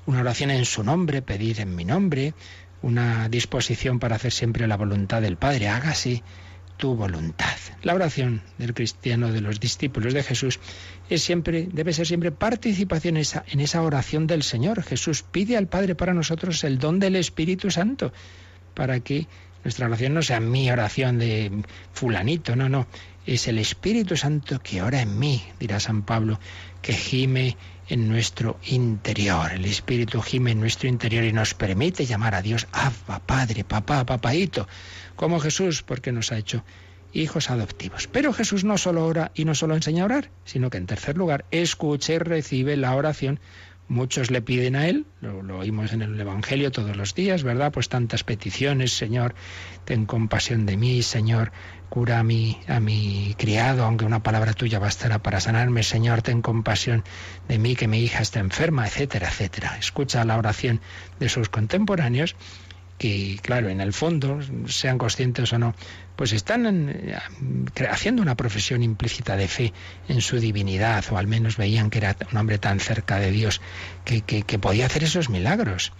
[0.05, 2.33] una oración en su nombre, pedir en mi nombre,
[2.81, 6.21] una disposición para hacer siempre la voluntad del Padre, hágase
[6.77, 7.55] tu voluntad.
[7.83, 10.59] La oración del cristiano, de los discípulos de Jesús,
[11.09, 14.83] es siempre, debe ser siempre participación esa, en esa oración del Señor.
[14.83, 18.11] Jesús pide al Padre para nosotros el don del Espíritu Santo,
[18.73, 19.27] para que
[19.65, 21.51] nuestra oración no sea mi oración de
[21.91, 22.85] fulanito, no, no.
[23.25, 26.39] Es el Espíritu Santo que ora en mí, dirá San Pablo,
[26.83, 27.57] que gime
[27.89, 29.51] en nuestro interior.
[29.53, 34.05] El Espíritu gime en nuestro interior y nos permite llamar a Dios Abba, Padre, Papá,
[34.05, 34.67] Papaito,
[35.15, 36.63] como Jesús, porque nos ha hecho
[37.11, 38.07] hijos adoptivos.
[38.07, 41.17] Pero Jesús no solo ora y no solo enseña a orar, sino que en tercer
[41.17, 43.39] lugar escucha y recibe la oración
[43.87, 47.71] Muchos le piden a Él, lo, oímos en el Evangelio todos los días, ¿verdad?
[47.71, 49.35] Pues tantas peticiones, Señor,
[49.85, 51.51] ten compasión de mí, Señor,
[51.89, 56.41] cura a mi, a mi criado, aunque una palabra tuya bastará para sanarme, Señor, ten
[56.41, 57.03] compasión
[57.47, 59.77] de mí, que mi hija está enferma, etcétera, etcétera.
[59.77, 60.81] Escucha la oración
[61.19, 62.35] de sus contemporáneos
[62.97, 65.75] que, claro, en el fondo, sean conscientes o no,
[66.15, 67.17] pues están eh,
[67.89, 69.73] haciendo una profesión implícita de fe
[70.07, 73.61] en su divinidad, o al menos veían que era un hombre tan cerca de Dios
[74.03, 75.91] que, que podía hacer esos milagros.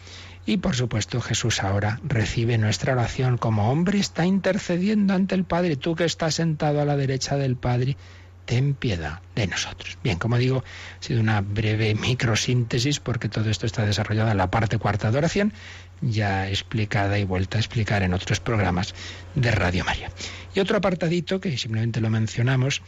[0.47, 5.75] Y por supuesto Jesús ahora recibe nuestra oración como hombre está intercediendo ante el Padre,
[5.75, 7.97] tú que estás sentado a la derecha del Padre,
[8.45, 9.97] ten piedad de nosotros.
[10.03, 10.63] Bien, como digo,
[10.99, 15.17] ha sido una breve microsíntesis porque todo esto está desarrollado en la parte cuarta de
[15.17, 15.53] oración
[16.01, 18.93] ya explicada y vuelta a explicar en otros programas
[19.35, 20.09] de Radio María.
[20.53, 22.81] Y otro apartadito que simplemente lo mencionamos,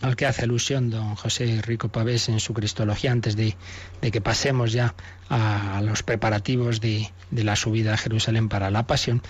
[0.00, 3.56] al que hace alusión don José Rico Pavés en su Cristología antes de,
[4.00, 4.94] que pasemos ya
[5.30, 9.22] a, los preparativos de, de, la subida a Jerusalén para la pasión,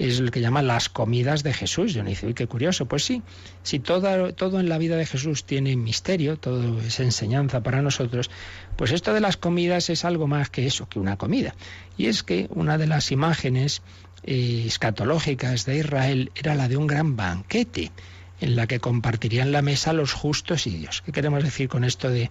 [0.00, 1.92] es lo que llama las comidas de Jesús.
[1.92, 2.86] Yo me dice, uy, qué curioso.
[2.86, 3.22] Pues sí,
[3.62, 8.30] si todo, todo en la vida de Jesús tiene misterio, todo es enseñanza para nosotros,
[8.76, 11.54] pues esto de las comidas es algo más que eso, que una comida.
[11.98, 13.82] Y es que una de las imágenes
[14.22, 17.92] eh, escatológicas de Israel era la de un gran banquete
[18.40, 21.02] en la que compartirían la mesa los justos y Dios.
[21.04, 22.30] ¿Qué queremos decir con esto de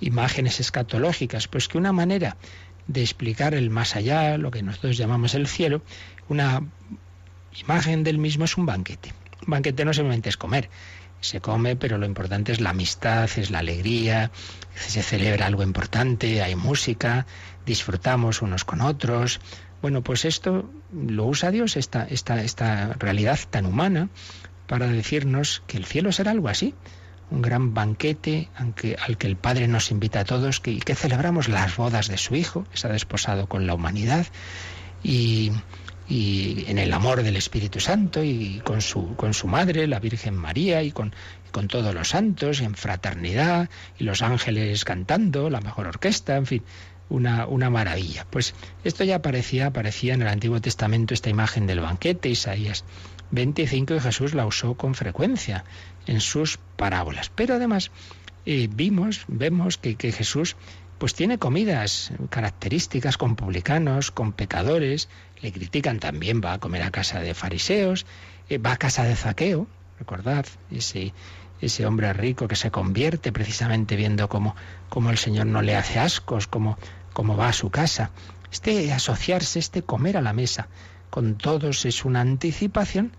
[0.00, 1.46] imágenes escatológicas?
[1.46, 2.36] Pues que una manera
[2.88, 5.80] de explicar el más allá, lo que nosotros llamamos el cielo,
[6.28, 6.62] una
[7.60, 9.12] imagen del mismo es un banquete.
[9.46, 10.70] Un banquete no simplemente es comer,
[11.20, 14.30] se come, pero lo importante es la amistad, es la alegría,
[14.74, 17.26] se celebra algo importante, hay música,
[17.66, 19.40] disfrutamos unos con otros.
[19.82, 24.08] Bueno, pues esto lo usa Dios, esta, esta, esta realidad tan humana,
[24.66, 26.74] para decirnos que el cielo será algo así,
[27.30, 31.76] un gran banquete al que, el Padre nos invita a todos, que, que celebramos las
[31.76, 34.26] bodas de su Hijo, que se ha desposado con la humanidad,
[35.02, 35.52] y,
[36.08, 40.36] y en el amor del Espíritu Santo y con su, con su madre, la Virgen
[40.36, 41.14] María, y con,
[41.50, 46.62] con todos los santos, en fraternidad, y los ángeles cantando, la mejor orquesta, en fin,
[47.08, 48.26] una, una maravilla.
[48.28, 52.84] Pues esto ya aparecía, aparecía en el Antiguo Testamento esta imagen del banquete, Isaías
[53.30, 55.64] 25, y Jesús la usó con frecuencia
[56.06, 57.30] en sus parábolas.
[57.34, 57.90] Pero además
[58.46, 60.56] eh, vimos, vemos que, que Jesús
[61.04, 65.10] pues tiene comidas características con publicanos, con pecadores,
[65.42, 68.06] le critican también, va a comer a casa de fariseos,
[68.48, 69.66] eh, va a casa de Zaqueo,
[69.98, 71.12] recordad, ese,
[71.60, 74.56] ese hombre rico que se convierte precisamente viendo cómo,
[74.88, 76.78] cómo el Señor no le hace ascos, cómo,
[77.12, 78.10] cómo va a su casa.
[78.50, 80.68] Este asociarse, este comer a la mesa
[81.10, 83.14] con todos es una anticipación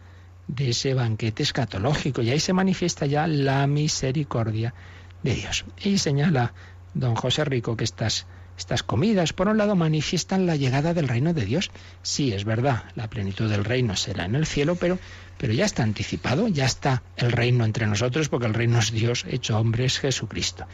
[0.48, 4.74] de ese banquete escatológico y ahí se manifiesta ya la misericordia
[5.22, 5.66] de Dios.
[5.78, 6.52] Y señala
[6.96, 8.26] don José Rico que estas,
[8.58, 11.70] estas comidas, por un lado, manifiestan la llegada del reino de Dios.
[12.02, 14.98] Sí, es verdad, la plenitud del reino será en el cielo, pero,
[15.38, 19.26] pero ya está anticipado, ya está el reino entre nosotros, porque el reino es Dios
[19.30, 20.66] hecho hombre, es Jesucristo.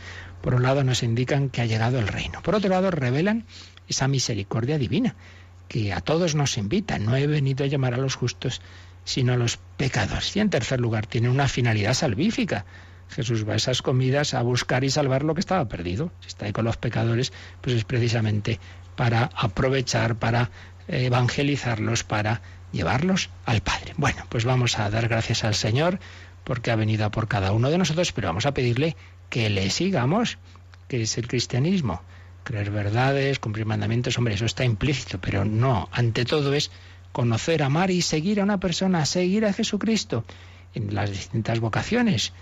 [0.42, 2.42] Por un lado nos indican que ha llegado el reino.
[2.42, 3.46] Por otro lado, revelan
[3.88, 5.16] esa misericordia divina
[5.68, 7.00] que a todos nos invita.
[7.00, 8.62] No he venido a llamar a los justos,
[9.06, 10.36] sino a los pecadores.
[10.36, 12.66] Y en tercer lugar, tiene una finalidad salvífica
[13.12, 16.12] Jesús va a esas comidas a buscar y salvar lo que estaba perdido.
[16.22, 18.60] Si está ahí con los pecadores, pues es precisamente
[18.96, 20.50] para aprovechar, para
[20.88, 23.94] evangelizarlos, para llevarlos al Padre.
[23.98, 26.00] Bueno, pues vamos a dar gracias al Señor
[26.44, 28.96] porque ha venido a por cada uno de nosotros, pero vamos a pedirle
[29.30, 30.38] que le sigamos,
[30.88, 32.02] que es el cristianismo.
[32.44, 36.72] Creer verdades, cumplir mandamientos, hombre, eso está implícito, pero no, ante todo es
[37.12, 40.26] conocer, amar y seguir a una persona, seguir a Jesucristo
[40.74, 42.34] en las distintas vocaciones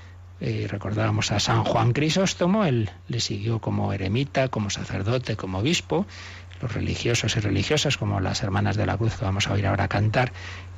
[0.42, 6.06] eh, recordábamos a San Juan Crisóstomo, él le siguió como eremita, como sacerdote, como obispo,
[6.62, 9.88] los religiosos y religiosas, como las hermanas de la cruz que vamos a oír ahora
[9.88, 10.32] cantar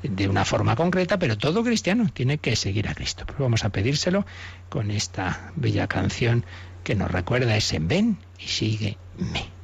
[0.04, 3.26] de una forma concreta, pero todo cristiano tiene que seguir a Cristo.
[3.26, 4.26] Pues vamos a pedírselo
[4.70, 6.46] con esta bella canción
[6.84, 9.61] que nos recuerda ese ven y sígueme.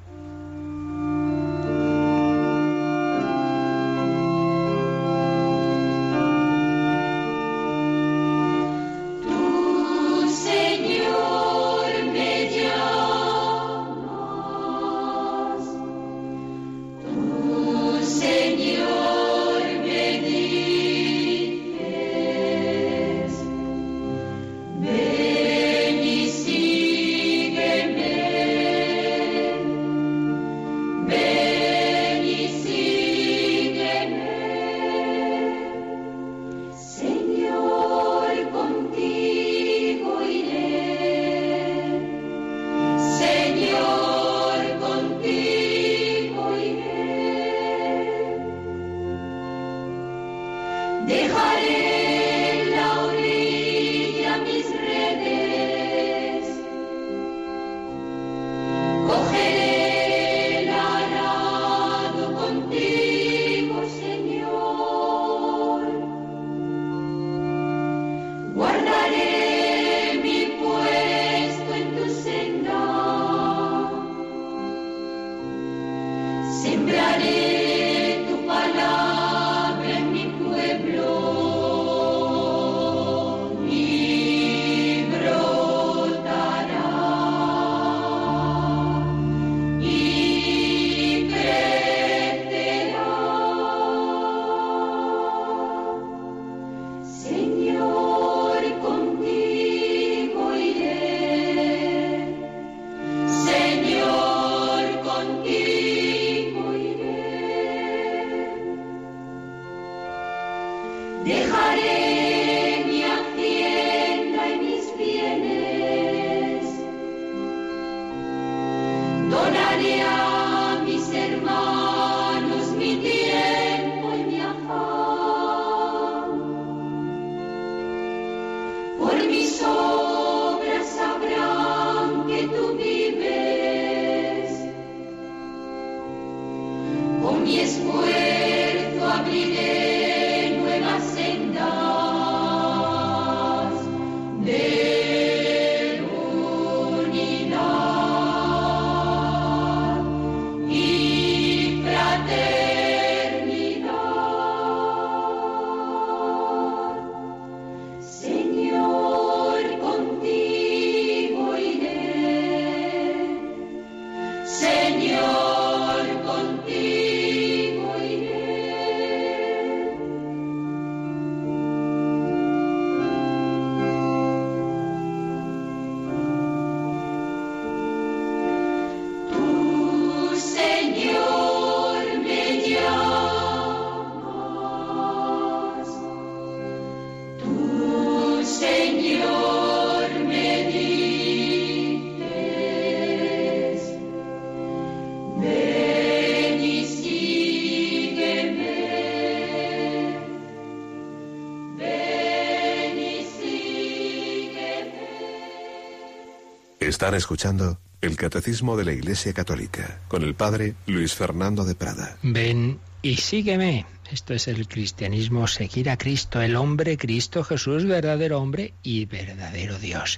[206.98, 212.18] Están escuchando el Catecismo de la Iglesia Católica con el Padre Luis Fernando de Prada.
[212.24, 213.86] Ven y sígueme.
[214.12, 219.78] Esto es el cristianismo, seguir a Cristo, el hombre Cristo Jesús, verdadero hombre y verdadero
[219.78, 220.18] Dios.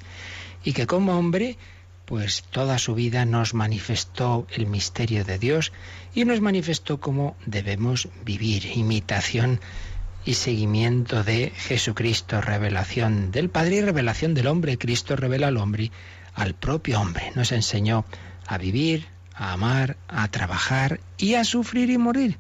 [0.64, 1.58] Y que como hombre,
[2.06, 5.74] pues toda su vida nos manifestó el misterio de Dios
[6.16, 9.60] y nos manifestó cómo debemos vivir, imitación
[10.24, 14.78] y seguimiento de Jesucristo, revelación del Padre y revelación del hombre.
[14.78, 15.92] Cristo revela al hombre
[16.40, 17.32] al propio hombre.
[17.36, 18.06] Nos enseñó
[18.48, 22.38] a vivir, a amar, a trabajar y a sufrir y morir.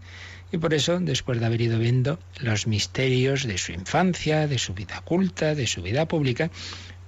[0.51, 4.73] Y por eso, después de haber ido viendo los misterios de su infancia, de su
[4.73, 6.49] vida culta, de su vida pública,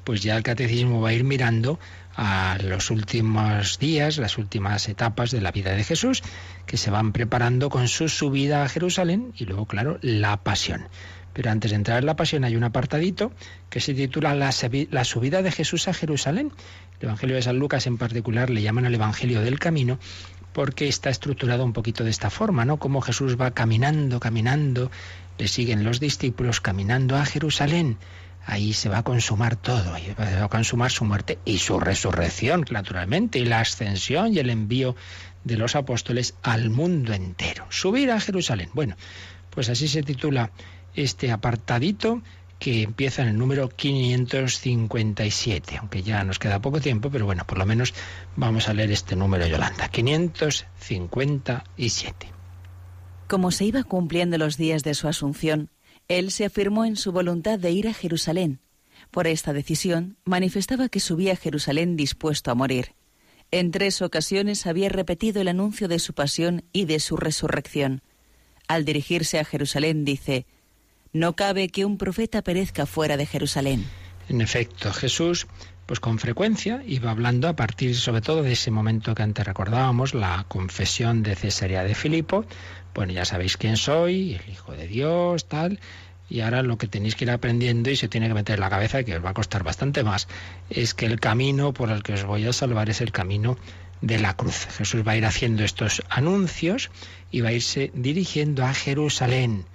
[0.03, 1.79] pues ya el catecismo va a ir mirando
[2.15, 6.21] a los últimos días, las últimas etapas de la vida de Jesús,
[6.65, 10.87] que se van preparando con su subida a Jerusalén y luego, claro, la pasión.
[11.33, 13.31] Pero antes de entrar en la pasión hay un apartadito
[13.69, 16.51] que se titula la, subida de Jesús a Jerusalén.
[16.99, 19.99] El Evangelio de San Lucas en particular le llaman el Evangelio del Camino
[20.53, 22.77] porque está estructurado un poquito de esta forma, ¿no?
[22.77, 24.91] Como Jesús va caminando, caminando,
[25.37, 27.97] le siguen los discípulos caminando a Jerusalén.
[28.45, 32.65] Ahí se va a consumar todo, ahí va a consumar su muerte y su resurrección,
[32.71, 34.95] naturalmente, y la ascensión y el envío
[35.43, 37.65] de los apóstoles al mundo entero.
[37.69, 38.69] Subir a Jerusalén.
[38.73, 38.95] Bueno,
[39.51, 40.51] pues así se titula
[40.95, 42.21] este apartadito
[42.61, 47.57] que empieza en el número 557, aunque ya nos queda poco tiempo, pero bueno, por
[47.57, 47.95] lo menos
[48.35, 52.27] vamos a leer este número, Yolanda, 557.
[53.27, 55.71] Como se iba cumpliendo los días de su asunción,
[56.07, 58.59] él se afirmó en su voluntad de ir a Jerusalén.
[59.09, 62.93] Por esta decisión, manifestaba que subía a Jerusalén dispuesto a morir.
[63.49, 68.03] En tres ocasiones había repetido el anuncio de su pasión y de su resurrección.
[68.67, 70.45] Al dirigirse a Jerusalén dice,
[71.13, 73.85] no cabe que un profeta perezca fuera de Jerusalén.
[74.29, 75.47] En efecto, Jesús,
[75.85, 80.13] pues con frecuencia iba hablando a partir sobre todo de ese momento que antes recordábamos,
[80.13, 82.45] la confesión de Cesarea de Filipo.
[82.93, 85.79] Bueno, ya sabéis quién soy, el Hijo de Dios, tal.
[86.29, 88.69] Y ahora lo que tenéis que ir aprendiendo y se tiene que meter en la
[88.69, 90.29] cabeza, que os va a costar bastante más,
[90.69, 93.57] es que el camino por el que os voy a salvar es el camino
[93.99, 94.67] de la cruz.
[94.77, 96.89] Jesús va a ir haciendo estos anuncios
[97.31, 99.65] y va a irse dirigiendo a Jerusalén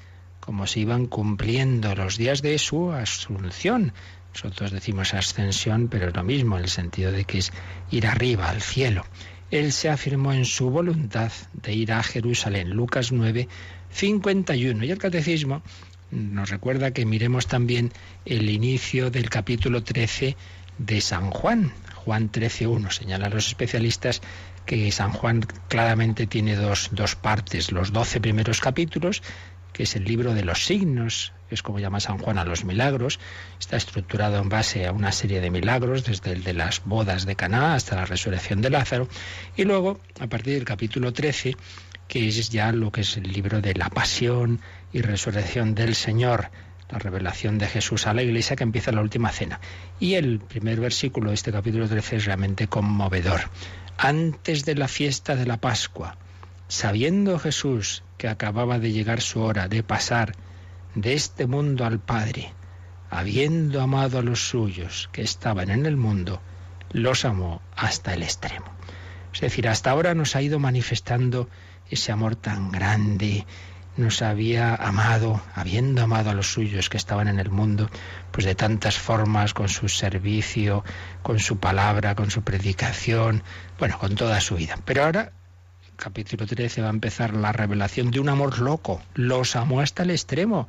[0.47, 3.92] como se iban cumpliendo los días de su asunción.
[4.32, 7.53] Nosotros decimos ascensión, pero es lo mismo, en el sentido de que es
[7.90, 9.05] ir arriba, al cielo.
[9.51, 12.70] Él se afirmó en su voluntad de ir a Jerusalén.
[12.70, 13.49] Lucas 9,
[13.90, 14.84] 51.
[14.84, 15.62] Y el catecismo
[16.12, 17.92] nos recuerda que miremos también
[18.24, 20.36] el inicio del capítulo 13
[20.78, 21.72] de San Juan.
[21.94, 22.90] Juan 13.1.
[22.92, 24.22] Señalan los especialistas
[24.64, 27.72] que San Juan claramente tiene dos, dos partes.
[27.72, 29.22] Los doce primeros capítulos,
[29.77, 32.64] que es el libro de los signos, que es como llama San Juan a los
[32.64, 33.20] milagros.
[33.61, 37.37] Está estructurado en base a una serie de milagros, desde el de las bodas de
[37.37, 39.07] Caná hasta la resurrección de Lázaro.
[39.55, 41.59] Y luego, a partir del capítulo 13,
[42.09, 44.62] que es ya lo que es el libro de la pasión
[44.95, 46.51] y resurrección del Señor,
[46.89, 49.61] la revelación de Jesús a la iglesia que empieza la última cena.
[50.01, 53.51] Y el primer versículo de este capítulo 13 es realmente conmovedor.
[53.99, 56.16] Antes de la fiesta de la Pascua,
[56.66, 60.35] sabiendo Jesús que acababa de llegar su hora de pasar
[60.95, 62.53] de este mundo al Padre,
[63.11, 66.41] habiendo amado a los suyos que estaban en el mundo,
[66.91, 68.67] los amó hasta el extremo.
[69.35, 71.49] Es decir, hasta ahora nos ha ido manifestando
[71.91, 73.45] ese amor tan grande,
[73.97, 77.89] nos había amado, habiendo amado a los suyos que estaban en el mundo,
[78.31, 80.85] pues de tantas formas, con su servicio,
[81.23, 83.43] con su palabra, con su predicación,
[83.79, 84.79] bueno, con toda su vida.
[84.85, 85.33] Pero ahora,
[85.97, 89.03] capítulo 13, va a empezar la revelación de un amor loco.
[89.14, 90.68] Los amó hasta el extremo.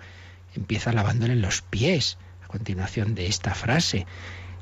[0.55, 4.05] Empieza lavándole los pies, a continuación de esta frase.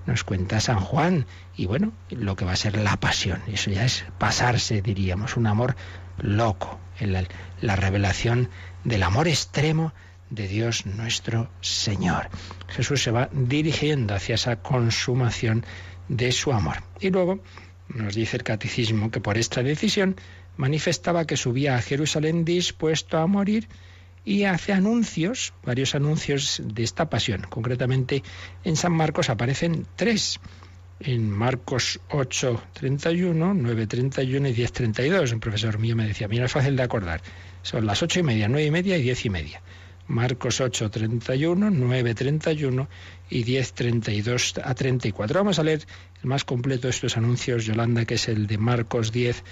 [0.06, 3.42] Nos cuenta San Juan, y bueno, lo que va a ser la pasión.
[3.48, 5.76] Eso ya es pasarse, diríamos, un amor
[6.18, 8.50] loco, en la, revelación
[8.84, 9.94] del amor extremo
[10.30, 12.30] de Dios nuestro Señor.
[12.68, 15.66] Jesús se va dirigiendo hacia esa consumación
[16.08, 16.84] de su amor.
[17.00, 17.40] Y luego
[17.88, 20.16] nos dice el catecismo que por esta decisión
[20.58, 23.68] manifestaba que subía a Jerusalén dispuesto a morir
[24.24, 27.46] y hace anuncios, varios anuncios de esta pasión.
[27.50, 28.24] Concretamente
[28.64, 30.40] en San Marcos aparecen tres
[31.00, 35.32] en Marcos 8, 31, 9, 31 y 10, 32.
[35.32, 37.22] Un profesor mío me decía, mira, es fácil de acordar.
[37.62, 39.62] Son las ocho y media, nueve y media y diez y media.
[40.08, 42.88] Marcos 8, 31, 9, 31
[43.30, 45.40] y 10, 32 a 34.
[45.40, 45.86] Vamos a leer
[46.22, 49.44] el más completo de estos anuncios, Yolanda, que es el de Marcos 10,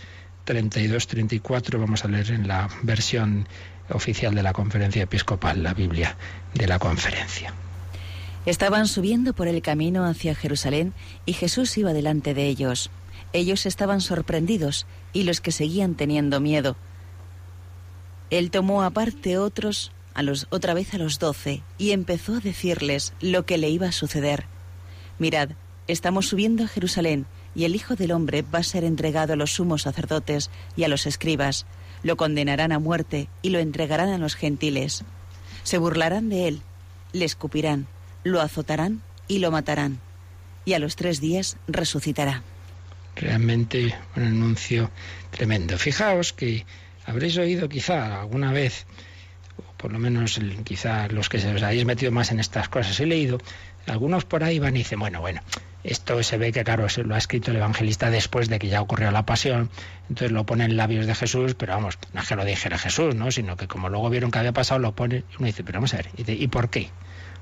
[0.45, 1.79] 32, 34.
[1.79, 3.47] Vamos a leer en la versión
[3.89, 6.17] oficial de la conferencia episcopal, la Biblia
[6.53, 7.53] de la conferencia.
[8.45, 10.93] Estaban subiendo por el camino hacia Jerusalén
[11.25, 12.91] y Jesús iba delante de ellos.
[13.31, 16.75] Ellos estaban sorprendidos y los que seguían teniendo miedo.
[18.29, 23.13] Él tomó aparte otros, a los, otra vez a los doce, y empezó a decirles
[23.21, 24.45] lo que le iba a suceder.
[25.19, 25.49] Mirad,
[25.87, 27.25] estamos subiendo a Jerusalén,
[27.55, 30.87] y el Hijo del Hombre va a ser entregado a los sumos sacerdotes y a
[30.87, 31.65] los escribas.
[32.03, 35.03] Lo condenarán a muerte y lo entregarán a los gentiles.
[35.63, 36.61] Se burlarán de él,
[37.13, 37.87] le escupirán
[38.23, 39.99] lo azotarán y lo matarán,
[40.65, 42.43] y a los tres días resucitará.
[43.15, 44.89] Realmente un anuncio
[45.29, 45.77] tremendo.
[45.77, 46.65] Fijaos que
[47.05, 48.85] habréis oído quizá alguna vez,
[49.57, 52.99] o por lo menos quizá los que se os hayáis metido más en estas cosas,
[52.99, 53.37] he leído,
[53.85, 55.41] algunos por ahí van y dicen, bueno, bueno,
[55.83, 59.11] esto se ve que, claro, lo ha escrito el evangelista después de que ya ocurrió
[59.11, 59.69] la pasión,
[60.09, 63.15] entonces lo pone en labios de Jesús, pero vamos, no es que lo dijera Jesús,
[63.15, 63.31] ¿no?
[63.31, 65.93] Sino que como luego vieron que había pasado, lo pone, y uno dice, pero vamos
[65.93, 66.89] a ver, ¿y por qué?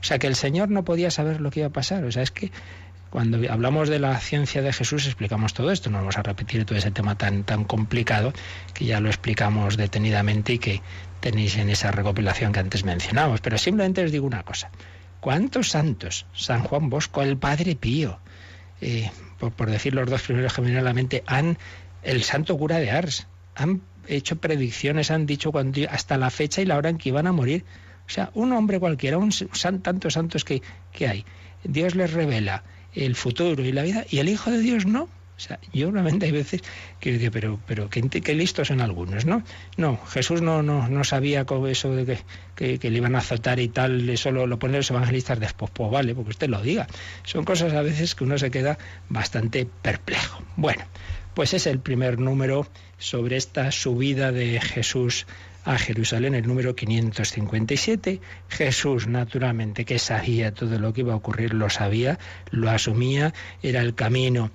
[0.02, 2.04] O sea que el Señor no podía saber lo que iba a pasar.
[2.06, 2.52] O sea, es que
[3.12, 5.90] cuando hablamos de la ciencia de Jesús explicamos todo esto.
[5.90, 8.34] No vamos a repetir todo ese tema tan, tan complicado
[8.74, 10.82] que ya lo explicamos detenidamente y que
[11.20, 13.42] tenéis en esa recopilación que antes mencionamos.
[13.42, 14.72] Pero simplemente os digo una cosa.
[15.20, 16.26] ¿Cuántos santos?
[16.34, 18.20] San Juan Bosco, el Padre Pío,
[18.82, 19.10] eh,
[19.40, 21.58] por, decir los dos primeros generalmente, han,
[22.04, 26.66] el santo cura de Ars, han hecho predicciones, han dicho cuando, hasta la fecha y
[26.66, 27.64] la hora en que iban a morir.
[28.08, 29.32] O sea, un hombre cualquiera, un
[29.82, 30.62] tantos santos que,
[30.92, 31.26] que hay,
[31.64, 32.64] Dios les revela
[32.94, 35.08] el futuro y la vida, y el Hijo de Dios no.
[35.42, 36.62] Sea, yo realmente hay veces
[37.00, 39.44] que digo, pero, pero qué, listos son algunos, ¿no?
[39.76, 42.20] No, Jesús no, no, no sabía con eso de
[42.56, 45.72] que, que, le iban a azotar y tal, eso lo, lo ponen los evangelistas después,
[45.74, 46.86] pues vale, porque usted lo diga.
[47.24, 48.78] Son cosas a veces que uno se queda
[49.10, 50.44] bastante perplejo.
[50.58, 50.84] Bueno,
[51.34, 52.68] pues es el primer número
[53.00, 55.26] sobre esta subida de Jesús
[55.64, 58.20] a Jerusalén, el número 557.
[58.50, 62.20] Jesús, naturalmente, que sabía todo lo que iba a ocurrir, lo sabía,
[62.50, 64.52] lo asumía, era el camino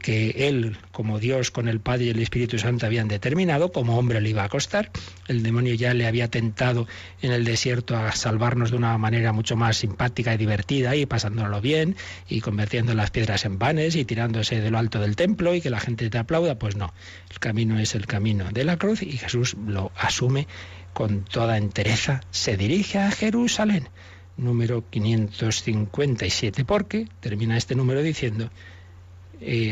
[0.00, 4.20] que él, como Dios, con el Padre y el Espíritu Santo habían determinado, como hombre
[4.20, 4.90] le iba a costar.
[5.28, 6.88] El demonio ya le había tentado
[7.22, 11.60] en el desierto a salvarnos de una manera mucho más simpática y divertida y pasándolo
[11.60, 11.96] bien
[12.28, 15.70] y convirtiendo las piedras en panes y tirándose de lo alto del templo y que
[15.70, 16.58] la gente te aplauda.
[16.58, 16.92] Pues no,
[17.30, 20.48] el camino es el camino de la cruz y Jesús lo asume
[20.92, 22.22] con toda entereza.
[22.30, 23.88] Se dirige a Jerusalén,
[24.36, 28.50] número 557, porque termina este número diciendo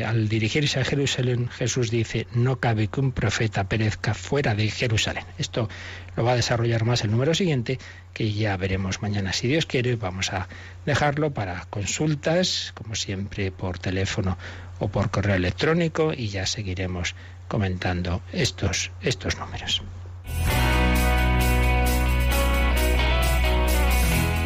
[0.04, 5.24] al dirigirse a Jerusalén, Jesús dice, no cabe que un profeta perezca fuera de Jerusalén.
[5.36, 5.68] Esto
[6.16, 7.78] lo va a desarrollar más el número siguiente,
[8.14, 9.32] que ya veremos mañana.
[9.34, 10.48] Si Dios quiere, vamos a
[10.86, 14.38] dejarlo para consultas, como siempre, por teléfono
[14.78, 17.14] o por correo electrónico, y ya seguiremos
[17.46, 19.82] comentando estos, estos números.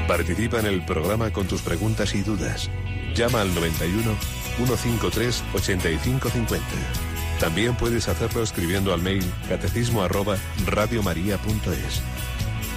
[0.08, 2.68] Participa en el programa con tus preguntas y dudas.
[3.14, 6.64] Llama al 91 153 8550.
[7.40, 10.36] También puedes hacerlo escribiendo al mail catecismo arroba
[10.66, 12.02] radiomaria.es.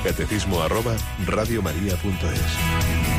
[0.04, 0.96] Catecismo arroba
[1.26, 3.15] radiomaria.es.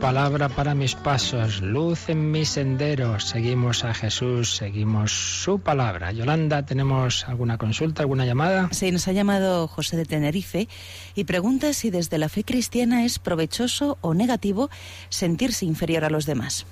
[0.00, 3.24] palabra para mis pasos, luz en mis senderos.
[3.24, 6.12] Seguimos a Jesús, seguimos su palabra.
[6.12, 8.68] Yolanda, ¿tenemos alguna consulta, alguna llamada?
[8.72, 10.68] Sí, nos ha llamado José de Tenerife
[11.14, 14.70] y pregunta si desde la fe cristiana es provechoso o negativo
[15.08, 16.66] sentirse inferior a los demás.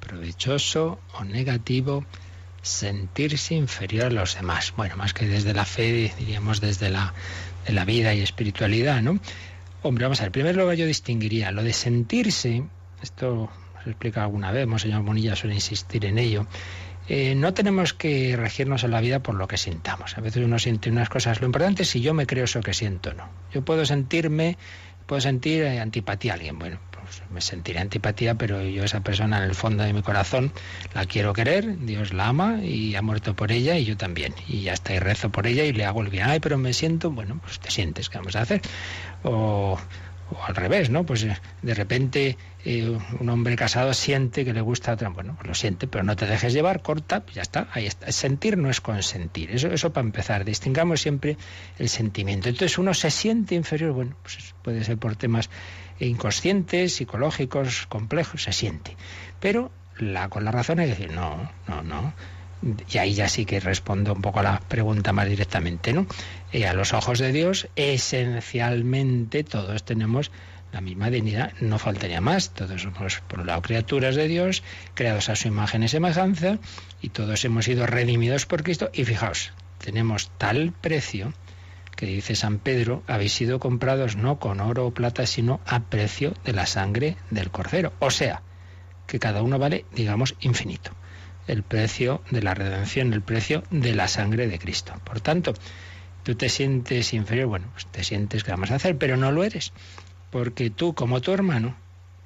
[0.00, 2.04] Provechoso o negativo
[2.62, 4.72] sentirse inferior a los demás.
[4.76, 7.12] Bueno, más que desde la fe, diríamos desde la,
[7.66, 9.18] de la vida y espiritualidad, ¿no?
[9.86, 12.64] Hombre, vamos a ver, primero lugar yo distinguiría lo de sentirse,
[13.02, 13.50] esto
[13.82, 16.46] se explica alguna vez, señor Bonilla suele insistir en ello,
[17.06, 20.16] eh, no tenemos que regirnos en la vida por lo que sintamos.
[20.16, 21.42] A veces uno siente unas cosas.
[21.42, 23.28] Lo importante es si yo me creo eso que siento o no.
[23.52, 24.56] Yo puedo sentirme,
[25.04, 26.58] puedo sentir eh, antipatía a alguien.
[26.58, 30.50] Bueno, pues me sentiré antipatía, pero yo esa persona en el fondo de mi corazón
[30.94, 34.34] la quiero querer, Dios la ama y ha muerto por ella y yo también.
[34.48, 36.24] Y ya está, y rezo por ella y le hago el bien.
[36.26, 38.62] Ay, pero me siento, bueno, pues te sientes, ¿qué vamos a hacer?
[39.24, 39.78] O,
[40.46, 41.04] al revés, ¿no?
[41.04, 45.34] Pues eh, de repente eh, un hombre casado siente que le gusta a otra, bueno,
[45.36, 48.10] pues lo siente, pero no te dejes llevar, corta, pues ya está, ahí está.
[48.10, 51.36] Sentir no es consentir, eso, eso para empezar, distingamos siempre
[51.78, 52.48] el sentimiento.
[52.48, 55.50] Entonces uno se siente inferior, bueno, pues puede ser por temas
[56.00, 58.96] inconscientes, psicológicos, complejos, se siente.
[59.40, 62.12] Pero la, con la razón hay que decir, no, no, no,
[62.90, 66.06] y ahí ya sí que respondo un poco a la pregunta más directamente, ¿no?
[66.52, 70.30] Y a los ojos de Dios, esencialmente todos tenemos
[70.72, 72.50] la misma dignidad, no faltaría más.
[72.50, 74.62] Todos somos, por un lado, criaturas de Dios,
[74.94, 76.58] creados a su imagen y semejanza,
[77.00, 78.90] y todos hemos sido redimidos por Cristo.
[78.92, 81.32] Y fijaos, tenemos tal precio
[81.94, 86.34] que dice San Pedro, habéis sido comprados no con oro o plata, sino a precio
[86.44, 87.92] de la sangre del Cordero.
[88.00, 88.42] O sea,
[89.06, 90.90] que cada uno vale, digamos, infinito
[91.46, 94.94] el precio de la redención, el precio de la sangre de Cristo.
[95.04, 95.54] Por tanto,
[96.22, 99.44] tú te sientes inferior, bueno, pues te sientes que vamos a hacer, pero no lo
[99.44, 99.72] eres,
[100.30, 101.76] porque tú como tu hermano,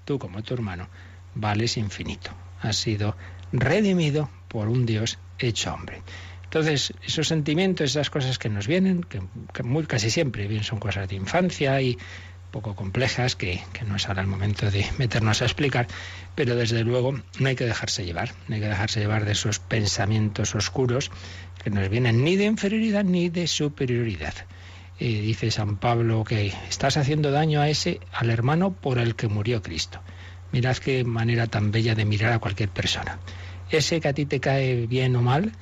[0.05, 0.89] tú como tu hermano,
[1.35, 2.31] vales infinito.
[2.61, 3.17] Has sido
[3.53, 6.03] redimido por un Dios hecho hombre.
[6.45, 9.21] Entonces, esos sentimientos, esas cosas que nos vienen, que,
[9.63, 11.99] muy, casi siempre bien son cosas de infancia y
[12.61, 15.87] poco complejas que, no es ahora el momento de meternos a explicar,
[16.35, 19.61] pero desde luego no hay que dejarse llevar, no hay que dejarse llevar de esos
[19.61, 21.13] pensamientos oscuros
[21.63, 24.35] que nos vienen ni de inferioridad ni de superioridad.
[24.99, 29.29] eh, dice San Pablo que estás haciendo daño a ese, al hermano por el que
[29.29, 30.01] murió Cristo.
[30.51, 33.21] Mirad qué manera tan bella de mirar a cualquier persona.
[33.71, 35.53] Ese que a ti te cae bien o mal,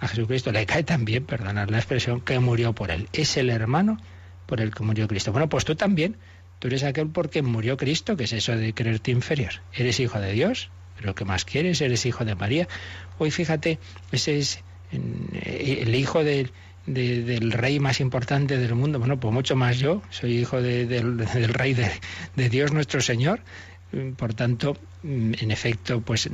[0.00, 3.08] a Jesucristo le cae también, perdonad la expresión, que murió por él.
[3.14, 3.96] Es el hermano
[4.52, 5.32] por el que murió Cristo.
[5.32, 6.18] Bueno, pues tú también,
[6.62, 9.50] tú eres aquel por quien murió Cristo, que es eso de creerte inferior.
[9.74, 11.80] Eres hijo de Dios, pero ¿qué más quieres?
[11.80, 12.68] Eres hijo de María.
[13.18, 13.80] Hoy fíjate,
[14.12, 14.60] ese es
[14.92, 16.52] eh, el hijo del
[17.50, 19.00] rey más importante del mundo.
[19.00, 23.40] Bueno, pues mucho más yo, soy hijo del, rey de, Dios nuestro Señor.
[24.16, 26.30] Por tanto, en efecto, pues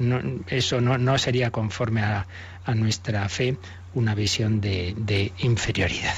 [0.49, 2.27] eso no, sería conforme a,
[2.75, 3.57] nuestra fe
[3.95, 6.17] una visión de, inferioridad.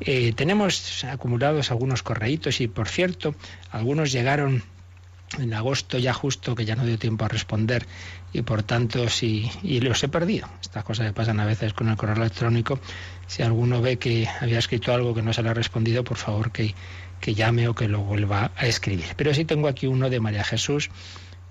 [0.00, 3.34] Eh, tenemos acumulados algunos correitos y, por cierto,
[3.70, 4.62] algunos llegaron
[5.38, 7.86] en agosto ya justo que ya no dio tiempo a responder
[8.32, 11.88] y por tanto sí y los he perdido estas cosas que pasan a veces con
[11.88, 12.80] el correo electrónico
[13.26, 16.50] si alguno ve que había escrito algo que no se le ha respondido por favor
[16.50, 16.74] que,
[17.20, 20.44] que llame o que lo vuelva a escribir pero sí tengo aquí uno de María
[20.44, 20.90] Jesús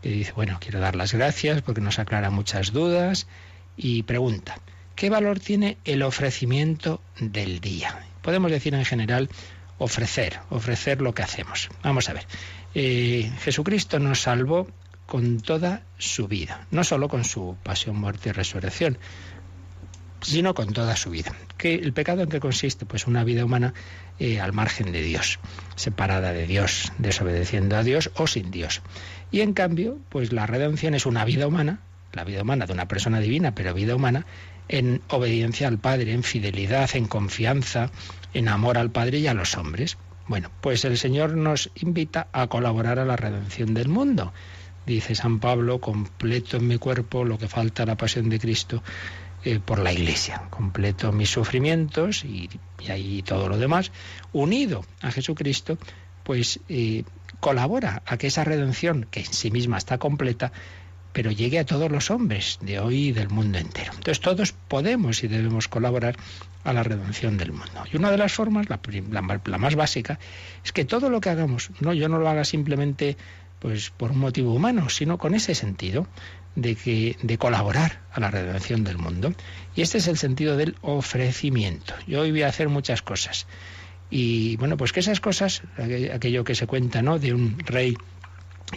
[0.01, 3.27] que dice bueno quiero dar las gracias porque nos aclara muchas dudas
[3.75, 4.59] y pregunta
[4.95, 8.06] ¿qué valor tiene el ofrecimiento del día?
[8.27, 9.29] Podemos decir en general
[9.77, 12.27] ofrecer ofrecer lo que hacemos vamos a ver
[12.75, 14.67] eh, Jesucristo nos salvó
[15.07, 18.99] con toda su vida, no solo con su pasión, muerte y resurrección,
[20.21, 21.33] sino con toda su vida.
[21.57, 22.85] ¿Qué, ¿El pecado en qué consiste?
[22.85, 23.73] Pues una vida humana
[24.19, 25.39] eh, al margen de Dios,
[25.75, 28.81] separada de Dios, desobedeciendo a Dios o sin Dios.
[29.31, 31.79] Y en cambio, pues la redención es una vida humana,
[32.17, 34.25] la vida humana de una persona divina, pero vida humana,
[34.67, 37.89] en obediencia al Padre, en fidelidad, en confianza,
[38.33, 39.97] en amor al Padre y a los hombres.
[40.27, 44.33] Bueno, pues el Señor nos invita a colaborar a la redención del mundo.
[44.85, 48.83] Dice San Pablo, completo en mi cuerpo lo que falta a la pasión de Cristo
[49.43, 50.43] eh, por la Iglesia.
[50.49, 52.49] Completo mis sufrimientos y,
[52.89, 53.91] ahí todo lo demás,
[54.33, 55.77] unido a Jesucristo,
[56.23, 57.03] pues eh,
[57.39, 60.51] colabora a que esa redención, que en sí misma está completa,
[61.17, 63.91] pero llegue a todos los hombres de hoy y del mundo entero.
[63.95, 66.15] Entonces todos podemos y debemos colaborar
[66.63, 67.85] a la redención del mundo.
[67.91, 70.19] Y una de las formas, la, más básica,
[70.63, 73.17] es que todo lo que hagamos, no yo no lo haga simplemente
[73.57, 76.05] pues por un motivo humano, sino con ese sentido
[76.55, 79.33] de que de colaborar a la redención del mundo.
[79.75, 81.95] Y este es el sentido del ofrecimiento.
[82.05, 83.47] Yo hoy voy a hacer muchas cosas.
[84.11, 85.63] Y bueno, pues que esas cosas,
[86.13, 87.17] aquello que se cuenta, ¿no?
[87.17, 87.97] De un rey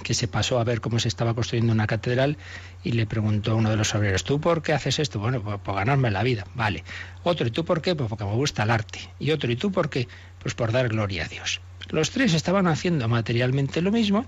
[0.03, 2.37] que se pasó a ver cómo se estaba construyendo una catedral
[2.85, 5.19] y le preguntó a uno de los obreros, ¿tú por qué haces esto?
[5.19, 6.85] Bueno, pues por ganarme la vida, vale.
[7.25, 7.95] Otro, ¿y tú por qué?
[7.97, 9.01] Pues porque me gusta el arte.
[9.19, 10.07] Y otro, ¿y tú por qué?
[10.41, 11.61] Pues por dar gloria a Dios.
[11.91, 14.25] Los tres estaban haciendo materialmente lo mismo,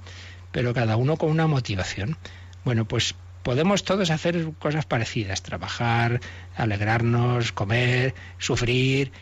[0.51, 2.17] pero cada uno con una motivación.
[2.65, 6.21] Bueno, pues podemos todos hacer cosas parecidas, trabajar,
[6.57, 9.13] alegrarnos, comer, sufrir.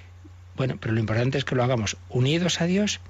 [0.57, 3.01] Bueno, pero lo importante es que lo hagamos unidos a Dios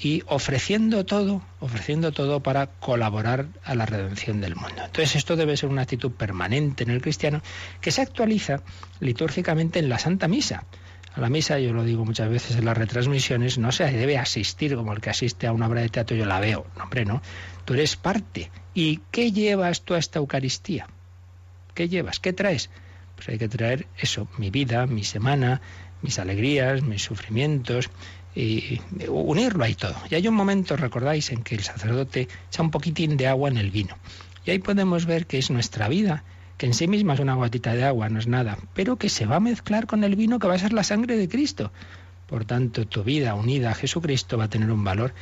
[0.00, 4.82] y ofreciendo todo, ofreciendo todo para colaborar a la redención del mundo.
[4.86, 7.42] Entonces esto debe ser una actitud permanente en el cristiano
[7.82, 8.62] que se actualiza
[9.00, 10.64] litúrgicamente en la Santa Misa.
[11.12, 14.76] A la misa, yo lo digo muchas veces en las retransmisiones, no se debe asistir
[14.76, 16.66] como el que asiste a una obra de teatro, yo la veo.
[16.76, 17.20] No, hombre, no.
[17.64, 18.50] Tú eres parte.
[18.74, 20.86] ¿Y qué llevas tú a esta Eucaristía?
[21.74, 22.20] ¿Qué llevas?
[22.20, 22.70] ¿Qué traes?
[23.16, 25.60] Pues hay que traer eso, mi vida, mi semana,
[26.00, 27.90] mis alegrías, mis sufrimientos,
[28.34, 29.96] y unirlo ahí todo.
[30.10, 33.56] Y hay un momento, recordáis, en que el sacerdote echa un poquitín de agua en
[33.56, 33.96] el vino.
[34.44, 36.24] Y ahí podemos ver que es nuestra vida,
[36.56, 39.26] que en sí misma es una gotita de agua, no es nada, pero que se
[39.26, 41.72] va a mezclar con el vino que va a ser la sangre de Cristo.
[42.26, 45.12] Por tanto, tu vida unida a Jesucristo va a tener un valor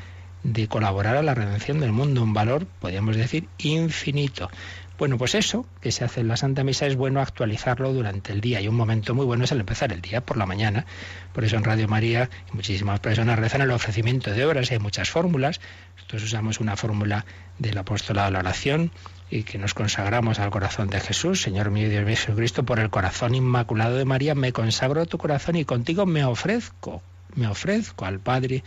[0.43, 4.51] de colaborar a la redención del mundo, un valor, podríamos decir, infinito.
[4.99, 8.41] Bueno, pues eso que se hace en la Santa Misa es bueno actualizarlo durante el
[8.41, 10.87] día y un momento muy bueno es el empezar el día por la mañana.
[11.33, 15.61] Por eso en Radio María muchísimas personas rezan el ofrecimiento de obras, hay muchas fórmulas.
[15.95, 17.25] Nosotros usamos una fórmula
[17.61, 18.91] del apóstolado de la oración
[19.31, 22.81] y que nos consagramos al corazón de Jesús, Señor mío y Dios mío Jesucristo, por
[22.81, 27.03] el corazón inmaculado de María, me consagro tu corazón y contigo me ofrezco,
[27.37, 28.65] me ofrezco al Padre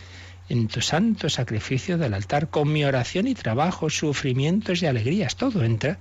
[0.48, 5.62] en tu santo sacrificio del altar, con mi oración y trabajo, sufrimientos y alegrías, todo
[5.62, 5.98] entra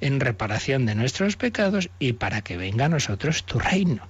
[0.00, 4.08] en reparación de nuestros pecados y para que venga a nosotros tu reino.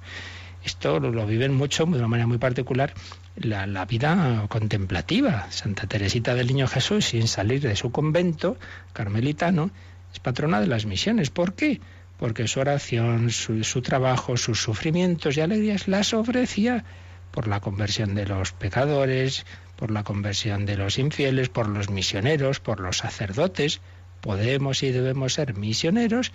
[0.65, 2.93] Esto lo, viven mucho, de una manera muy particular,
[3.37, 5.47] la, la, vida contemplativa.
[5.51, 8.57] Santa Teresita del Niño Jesús, sin salir de su convento
[8.93, 9.71] carmelitano,
[10.13, 11.31] es patrona de las misiones.
[11.31, 11.81] ¿Por qué?
[12.19, 16.85] Porque su oración, su, su trabajo, sus sufrimientos y alegrías las ofrecía
[17.31, 22.59] por la conversión de los pecadores, por la conversión de los infieles, por los misioneros,
[22.61, 23.81] por los sacerdotes.
[24.27, 26.33] Podemos y debemos ser misioneros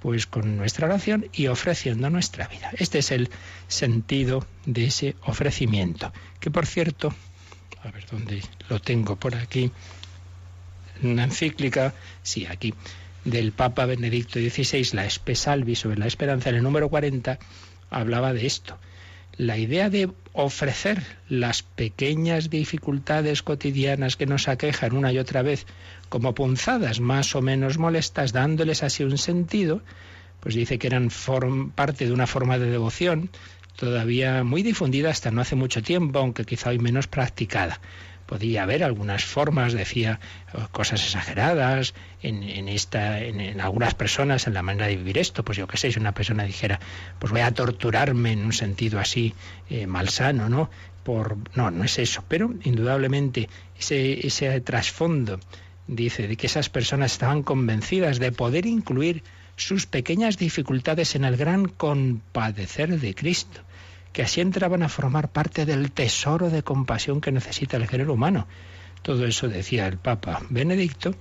[0.00, 2.70] pues con nuestra oración y ofreciendo nuestra vida.
[2.78, 3.28] Este es el
[3.66, 6.10] sentido de ese ofrecimiento,
[6.40, 7.14] que por cierto,
[7.84, 9.70] a ver dónde lo tengo por aquí,
[11.02, 12.72] una encíclica, sí, aquí,
[13.26, 17.38] del Papa Benedicto XVI, la Espesalvi sobre la esperanza, en el número 40,
[17.90, 18.78] hablaba de esto.
[19.38, 25.64] La idea de ofrecer las pequeñas dificultades cotidianas que nos aquejan una y otra vez
[26.08, 29.80] como punzadas más o menos molestas, dándoles así un sentido,
[30.40, 31.08] pues dice que eran
[31.76, 33.30] parte de una forma de devoción
[33.76, 37.80] todavía muy difundida hasta no hace mucho tiempo, aunque quizá hoy menos practicada.
[38.28, 40.20] Podía haber algunas formas, decía,
[40.70, 45.42] cosas exageradas en, esta, en, algunas personas en la manera de vivir esto.
[45.42, 46.78] Pues yo qué sé, si una persona dijera,
[47.18, 49.32] pues voy a torturarme en un sentido así
[49.70, 50.68] eh, malsano, ¿no?
[51.04, 53.48] Por, no, no es eso, pero indudablemente
[53.78, 55.40] ese, ese trasfondo
[55.86, 59.22] dice, de que esas personas estaban convencidas de poder incluir
[59.56, 63.62] sus pequeñas dificultades en el gran compadecer de Cristo,
[64.12, 68.46] que así entraban a formar parte del tesoro de compasión que necesita el género humano.
[69.02, 71.14] Todo eso decía el Papa Benedicto,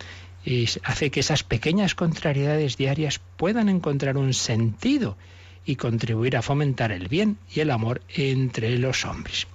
[0.46, 5.18] y hace que esas pequeñas contrariedades diarias puedan encontrar un sentido
[5.66, 9.48] y contribuir a fomentar el bien y el amor entre los hombres.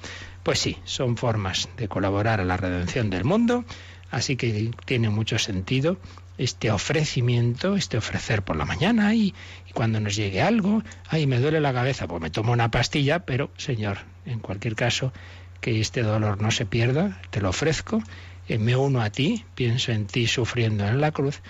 [0.43, 3.65] Pues sí, son formas de colaborar a la redención del mundo
[4.13, 5.97] Así que tiene mucho sentido
[6.39, 9.35] este ofrecimiento, este ofrecer por la mañana y,
[9.75, 13.51] cuando nos llegue algo, ay, me duele la cabeza, pues me tomo una pastilla, pero
[13.57, 15.13] Señor, en cualquier caso,
[15.61, 18.03] que este dolor no se pierda, te lo ofrezco,
[18.49, 21.41] eh, me uno a ti, pienso en ti sufriendo en la cruz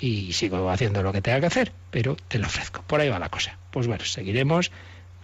[0.00, 2.82] y sigo haciendo lo que tenga que hacer, pero te lo ofrezco.
[2.82, 3.58] Por ahí va la cosa.
[3.70, 4.70] Pues bueno, seguiremos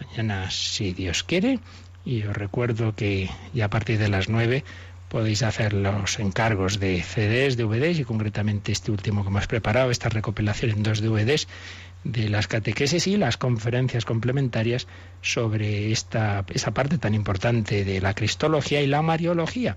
[0.00, 1.58] mañana si Dios quiere
[2.04, 4.64] y os recuerdo que ya a partir de las nueve
[5.14, 10.08] podéis hacer los encargos de CDs, DVDs y concretamente este último que hemos preparado, esta
[10.08, 11.46] recopilación en dos DVDs
[12.02, 14.88] de las catequesis y las conferencias complementarias
[15.22, 19.76] sobre esta, esa parte tan importante de la cristología y la mariología,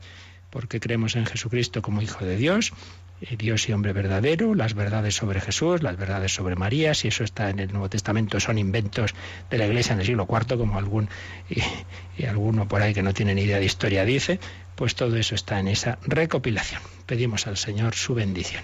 [0.49, 2.73] porque creemos en Jesucristo como Hijo de Dios,
[3.21, 7.23] eh, Dios y hombre verdadero, las verdades sobre Jesús, las verdades sobre María, si eso
[7.23, 9.15] está en el Nuevo Testamento son inventos
[9.49, 11.09] de la Iglesia en el siglo IV, como algún
[12.17, 14.39] y alguno por ahí que no tiene ni idea de historia dice,
[14.75, 16.81] pues todo eso está en esa recopilación.
[17.05, 18.63] Pedimos al Señor su bendición.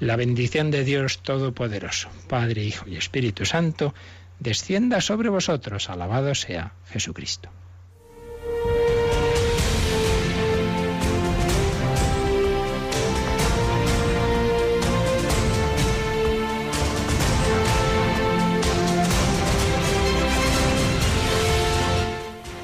[0.00, 3.94] La bendición de Dios Todopoderoso, Padre, Hijo y Espíritu Santo,
[4.40, 5.88] descienda sobre vosotros.
[5.88, 7.48] Alabado sea Jesucristo.